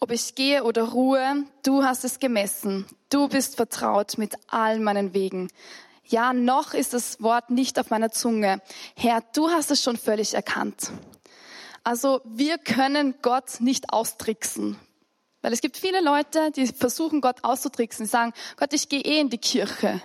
Ob 0.00 0.10
ich 0.10 0.34
gehe 0.34 0.64
oder 0.64 0.84
ruhe, 0.84 1.44
du 1.62 1.82
hast 1.82 2.04
es 2.04 2.18
gemessen. 2.18 2.86
Du 3.08 3.28
bist 3.28 3.56
vertraut 3.56 4.18
mit 4.18 4.34
all 4.48 4.78
meinen 4.78 5.14
Wegen. 5.14 5.48
Ja, 6.04 6.32
noch 6.32 6.74
ist 6.74 6.92
das 6.92 7.20
Wort 7.22 7.50
nicht 7.50 7.78
auf 7.78 7.90
meiner 7.90 8.10
Zunge. 8.10 8.60
Herr, 8.94 9.22
du 9.34 9.50
hast 9.50 9.70
es 9.70 9.82
schon 9.82 9.96
völlig 9.96 10.34
erkannt. 10.34 10.92
Also 11.82 12.20
wir 12.24 12.58
können 12.58 13.14
Gott 13.22 13.60
nicht 13.60 13.92
austricksen. 13.92 14.78
Weil 15.40 15.52
es 15.52 15.60
gibt 15.60 15.76
viele 15.76 16.00
Leute, 16.00 16.50
die 16.50 16.66
versuchen, 16.66 17.20
Gott 17.20 17.44
auszutricksen. 17.44 18.04
Die 18.06 18.10
sagen, 18.10 18.32
Gott, 18.56 18.72
ich 18.72 18.88
gehe 18.88 19.00
eh 19.00 19.20
in 19.20 19.30
die 19.30 19.38
Kirche. 19.38 20.02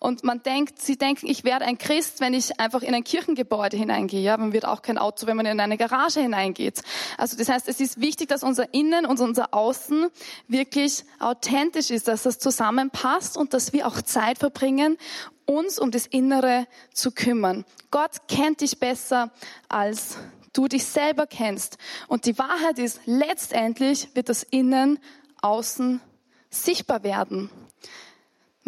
Und 0.00 0.22
man 0.22 0.42
denkt, 0.42 0.80
sie 0.80 0.96
denken, 0.96 1.26
ich 1.26 1.42
werde 1.42 1.64
ein 1.64 1.76
Christ, 1.76 2.20
wenn 2.20 2.32
ich 2.32 2.60
einfach 2.60 2.82
in 2.82 2.94
ein 2.94 3.02
Kirchengebäude 3.02 3.76
hineingehe. 3.76 4.20
Ja, 4.20 4.36
man 4.36 4.52
wird 4.52 4.64
auch 4.64 4.80
kein 4.80 4.96
Auto, 4.96 5.26
wenn 5.26 5.36
man 5.36 5.46
in 5.46 5.58
eine 5.58 5.76
Garage 5.76 6.20
hineingeht. 6.20 6.82
Also 7.16 7.36
das 7.36 7.48
heißt, 7.48 7.68
es 7.68 7.80
ist 7.80 8.00
wichtig, 8.00 8.28
dass 8.28 8.44
unser 8.44 8.72
Innen 8.72 9.06
und 9.06 9.18
unser 9.18 9.52
Außen 9.52 10.06
wirklich 10.46 11.04
authentisch 11.18 11.90
ist, 11.90 12.06
dass 12.06 12.22
das 12.22 12.38
zusammenpasst 12.38 13.36
und 13.36 13.54
dass 13.54 13.72
wir 13.72 13.88
auch 13.88 14.00
Zeit 14.00 14.38
verbringen, 14.38 14.98
uns 15.46 15.80
um 15.80 15.90
das 15.90 16.06
Innere 16.06 16.66
zu 16.92 17.10
kümmern. 17.10 17.64
Gott 17.90 18.28
kennt 18.28 18.60
dich 18.60 18.78
besser, 18.78 19.32
als 19.68 20.18
du 20.52 20.68
dich 20.68 20.84
selber 20.84 21.26
kennst. 21.26 21.76
Und 22.06 22.26
die 22.26 22.38
Wahrheit 22.38 22.78
ist, 22.78 23.00
letztendlich 23.06 24.14
wird 24.14 24.28
das 24.28 24.44
Innen, 24.44 25.00
Außen 25.40 26.00
sichtbar 26.50 27.02
werden. 27.02 27.50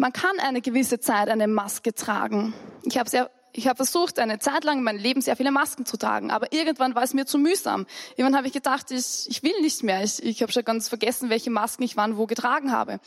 Man 0.01 0.13
kann 0.13 0.39
eine 0.39 0.61
gewisse 0.61 0.99
Zeit 0.99 1.29
eine 1.29 1.47
Maske 1.47 1.93
tragen. 1.93 2.55
Ich 2.81 2.97
habe 2.97 3.07
sehr 3.07 3.29
ich 3.53 3.67
habe 3.67 3.75
versucht, 3.75 4.17
eine 4.17 4.39
Zeit 4.39 4.63
lang 4.63 4.79
in 4.79 4.83
meinem 4.83 4.97
Leben 4.97 5.21
sehr 5.21 5.35
viele 5.35 5.51
Masken 5.51 5.85
zu 5.85 5.95
tragen, 5.95 6.31
aber 6.31 6.53
irgendwann 6.53 6.95
war 6.95 7.03
es 7.03 7.13
mir 7.13 7.27
zu 7.27 7.37
mühsam. 7.37 7.85
Irgendwann 8.15 8.37
habe 8.37 8.47
ich 8.47 8.53
gedacht, 8.53 8.89
ich, 8.89 9.27
ich 9.29 9.43
will 9.43 9.61
nicht 9.61 9.83
mehr. 9.83 10.03
Ich, 10.03 10.23
ich 10.23 10.41
habe 10.41 10.51
schon 10.51 10.63
ganz 10.63 10.89
vergessen, 10.89 11.29
welche 11.29 11.51
Masken 11.51 11.83
ich 11.83 11.97
wann 11.97 12.17
wo 12.17 12.25
getragen 12.25 12.71
habe. 12.71 12.99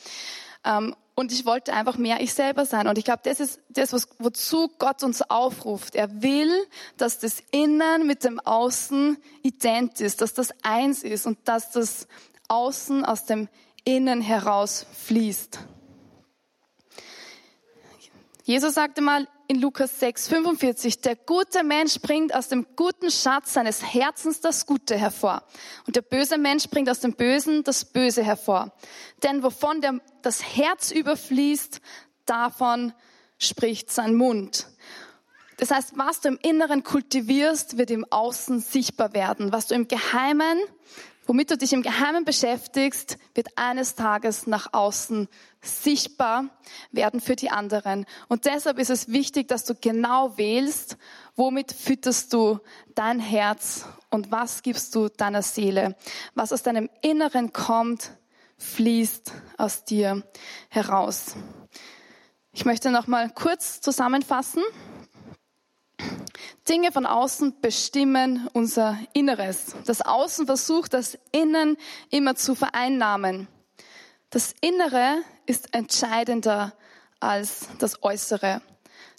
Ähm, 0.64 0.94
und 1.16 1.32
ich 1.32 1.46
wollte 1.46 1.72
einfach 1.72 1.98
mehr 1.98 2.20
ich 2.20 2.32
selber 2.32 2.64
sein. 2.64 2.86
Und 2.86 2.96
ich 2.96 3.04
glaube, 3.04 3.22
das 3.24 3.40
ist 3.40 3.58
das, 3.70 3.92
was, 3.92 4.06
wozu 4.20 4.70
Gott 4.78 5.02
uns 5.02 5.20
aufruft. 5.22 5.96
Er 5.96 6.22
will, 6.22 6.52
dass 6.96 7.18
das 7.18 7.42
Innen 7.50 8.06
mit 8.06 8.22
dem 8.22 8.38
Außen 8.38 9.16
ident 9.42 10.00
ist, 10.00 10.20
dass 10.20 10.32
das 10.32 10.50
eins 10.62 11.02
ist 11.02 11.26
und 11.26 11.38
dass 11.48 11.72
das 11.72 12.06
Außen 12.46 13.04
aus 13.04 13.24
dem 13.24 13.48
Innen 13.84 14.20
heraus 14.20 14.86
fließt. 15.06 15.58
Jesus 18.46 18.74
sagte 18.74 19.00
mal 19.00 19.26
in 19.48 19.58
Lukas 19.58 20.00
6, 20.00 20.28
45, 20.28 21.00
der 21.00 21.16
gute 21.16 21.64
Mensch 21.64 21.98
bringt 22.00 22.34
aus 22.34 22.48
dem 22.48 22.66
guten 22.76 23.10
Schatz 23.10 23.54
seines 23.54 23.82
Herzens 23.82 24.42
das 24.42 24.66
Gute 24.66 24.98
hervor. 24.98 25.44
Und 25.86 25.96
der 25.96 26.02
böse 26.02 26.36
Mensch 26.36 26.68
bringt 26.68 26.90
aus 26.90 27.00
dem 27.00 27.14
Bösen 27.14 27.64
das 27.64 27.86
Böse 27.86 28.22
hervor. 28.22 28.74
Denn 29.22 29.42
wovon 29.42 29.80
der, 29.80 29.98
das 30.20 30.42
Herz 30.42 30.90
überfließt, 30.90 31.80
davon 32.26 32.92
spricht 33.38 33.90
sein 33.90 34.14
Mund. 34.14 34.66
Das 35.56 35.70
heißt, 35.70 35.96
was 35.96 36.20
du 36.20 36.28
im 36.28 36.38
Inneren 36.42 36.84
kultivierst, 36.84 37.78
wird 37.78 37.90
im 37.90 38.04
Außen 38.10 38.60
sichtbar 38.60 39.14
werden. 39.14 39.52
Was 39.52 39.68
du 39.68 39.74
im 39.74 39.88
Geheimen 39.88 40.58
womit 41.26 41.50
du 41.50 41.56
dich 41.56 41.72
im 41.72 41.82
Geheimen 41.82 42.24
beschäftigst, 42.24 43.18
wird 43.34 43.48
eines 43.56 43.94
Tages 43.94 44.46
nach 44.46 44.72
außen 44.72 45.28
sichtbar 45.62 46.46
werden 46.92 47.20
für 47.20 47.36
die 47.36 47.50
anderen. 47.50 48.06
Und 48.28 48.44
deshalb 48.44 48.78
ist 48.78 48.90
es 48.90 49.08
wichtig, 49.08 49.48
dass 49.48 49.64
du 49.64 49.74
genau 49.74 50.36
wählst, 50.36 50.96
womit 51.36 51.72
fütterst 51.72 52.32
du 52.32 52.60
dein 52.94 53.20
Herz 53.20 53.86
und 54.10 54.30
was 54.30 54.62
gibst 54.62 54.94
du 54.94 55.08
deiner 55.08 55.42
Seele. 55.42 55.96
Was 56.34 56.52
aus 56.52 56.62
deinem 56.62 56.90
Inneren 57.02 57.52
kommt, 57.52 58.12
fließt 58.58 59.32
aus 59.56 59.84
dir 59.84 60.22
heraus. 60.68 61.34
Ich 62.52 62.64
möchte 62.64 62.90
noch 62.90 63.06
mal 63.06 63.30
kurz 63.30 63.80
zusammenfassen. 63.80 64.62
Dinge 66.68 66.92
von 66.92 67.06
außen 67.06 67.60
bestimmen 67.60 68.48
unser 68.52 68.98
Inneres. 69.12 69.74
Das 69.86 70.00
Außen 70.00 70.46
versucht, 70.46 70.94
das 70.94 71.18
Innen 71.32 71.76
immer 72.10 72.36
zu 72.36 72.54
vereinnahmen. 72.54 73.48
Das 74.30 74.54
Innere 74.60 75.18
ist 75.46 75.74
entscheidender 75.74 76.72
als 77.20 77.68
das 77.78 78.02
Äußere. 78.02 78.62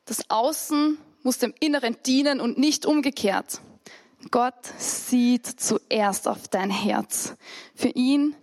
Das 0.05 0.29
Außen 0.29 0.97
muss 1.23 1.39
dem 1.39 1.53
Inneren 1.59 1.97
dienen 2.05 2.39
und 2.39 2.57
nicht 2.57 2.85
umgekehrt. 2.85 3.61
Gott 4.31 4.65
sieht 4.77 5.45
zuerst 5.45 6.27
auf 6.27 6.47
dein 6.47 6.69
Herz. 6.69 7.35
Für 7.75 7.89
ihn 7.89 8.35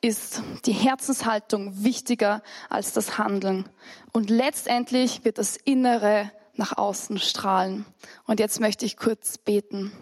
ist 0.00 0.42
die 0.66 0.72
Herzenshaltung 0.72 1.82
wichtiger 1.82 2.42
als 2.68 2.92
das 2.92 3.18
Handeln. 3.18 3.68
Und 4.12 4.30
letztendlich 4.30 5.24
wird 5.24 5.38
das 5.38 5.56
Innere 5.56 6.30
nach 6.58 6.76
außen 6.76 7.18
strahlen. 7.18 7.84
Und 8.26 8.40
jetzt 8.40 8.60
möchte 8.60 8.84
ich 8.84 8.96
kurz 8.96 9.38
beten. 9.38 9.92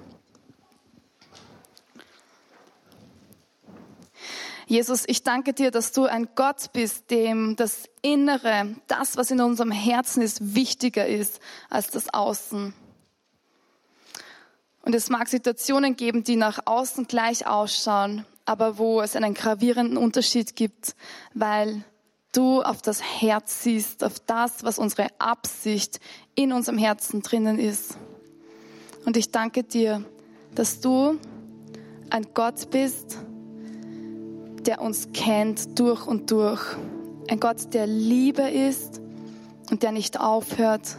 Jesus, 4.66 5.04
ich 5.06 5.22
danke 5.22 5.52
dir, 5.52 5.70
dass 5.70 5.92
du 5.92 6.04
ein 6.06 6.28
Gott 6.34 6.72
bist, 6.72 7.10
dem 7.10 7.54
das 7.56 7.84
Innere, 8.00 8.74
das, 8.86 9.16
was 9.16 9.30
in 9.30 9.40
unserem 9.40 9.70
Herzen 9.70 10.22
ist, 10.22 10.54
wichtiger 10.54 11.06
ist 11.06 11.40
als 11.68 11.90
das 11.90 12.12
Außen. 12.12 12.72
Und 14.82 14.94
es 14.94 15.10
mag 15.10 15.28
Situationen 15.28 15.96
geben, 15.96 16.24
die 16.24 16.36
nach 16.36 16.60
außen 16.66 17.06
gleich 17.06 17.46
ausschauen, 17.46 18.26
aber 18.46 18.78
wo 18.78 19.00
es 19.00 19.16
einen 19.16 19.34
gravierenden 19.34 19.96
Unterschied 19.96 20.56
gibt, 20.56 20.94
weil 21.34 21.84
du 22.36 22.62
auf 22.62 22.82
das 22.82 23.02
Herz 23.02 23.62
siehst, 23.62 24.04
auf 24.04 24.20
das, 24.20 24.64
was 24.64 24.78
unsere 24.78 25.08
Absicht 25.18 26.00
in 26.34 26.52
unserem 26.52 26.78
Herzen 26.78 27.22
drinnen 27.22 27.58
ist. 27.58 27.96
Und 29.04 29.16
ich 29.16 29.30
danke 29.30 29.64
dir, 29.64 30.04
dass 30.54 30.80
du 30.80 31.18
ein 32.10 32.26
Gott 32.34 32.70
bist, 32.70 33.18
der 34.66 34.80
uns 34.80 35.08
kennt 35.12 35.78
durch 35.78 36.06
und 36.06 36.30
durch. 36.30 36.62
Ein 37.28 37.40
Gott, 37.40 37.72
der 37.74 37.86
Liebe 37.86 38.42
ist 38.42 39.00
und 39.70 39.82
der 39.82 39.92
nicht 39.92 40.20
aufhört, 40.20 40.98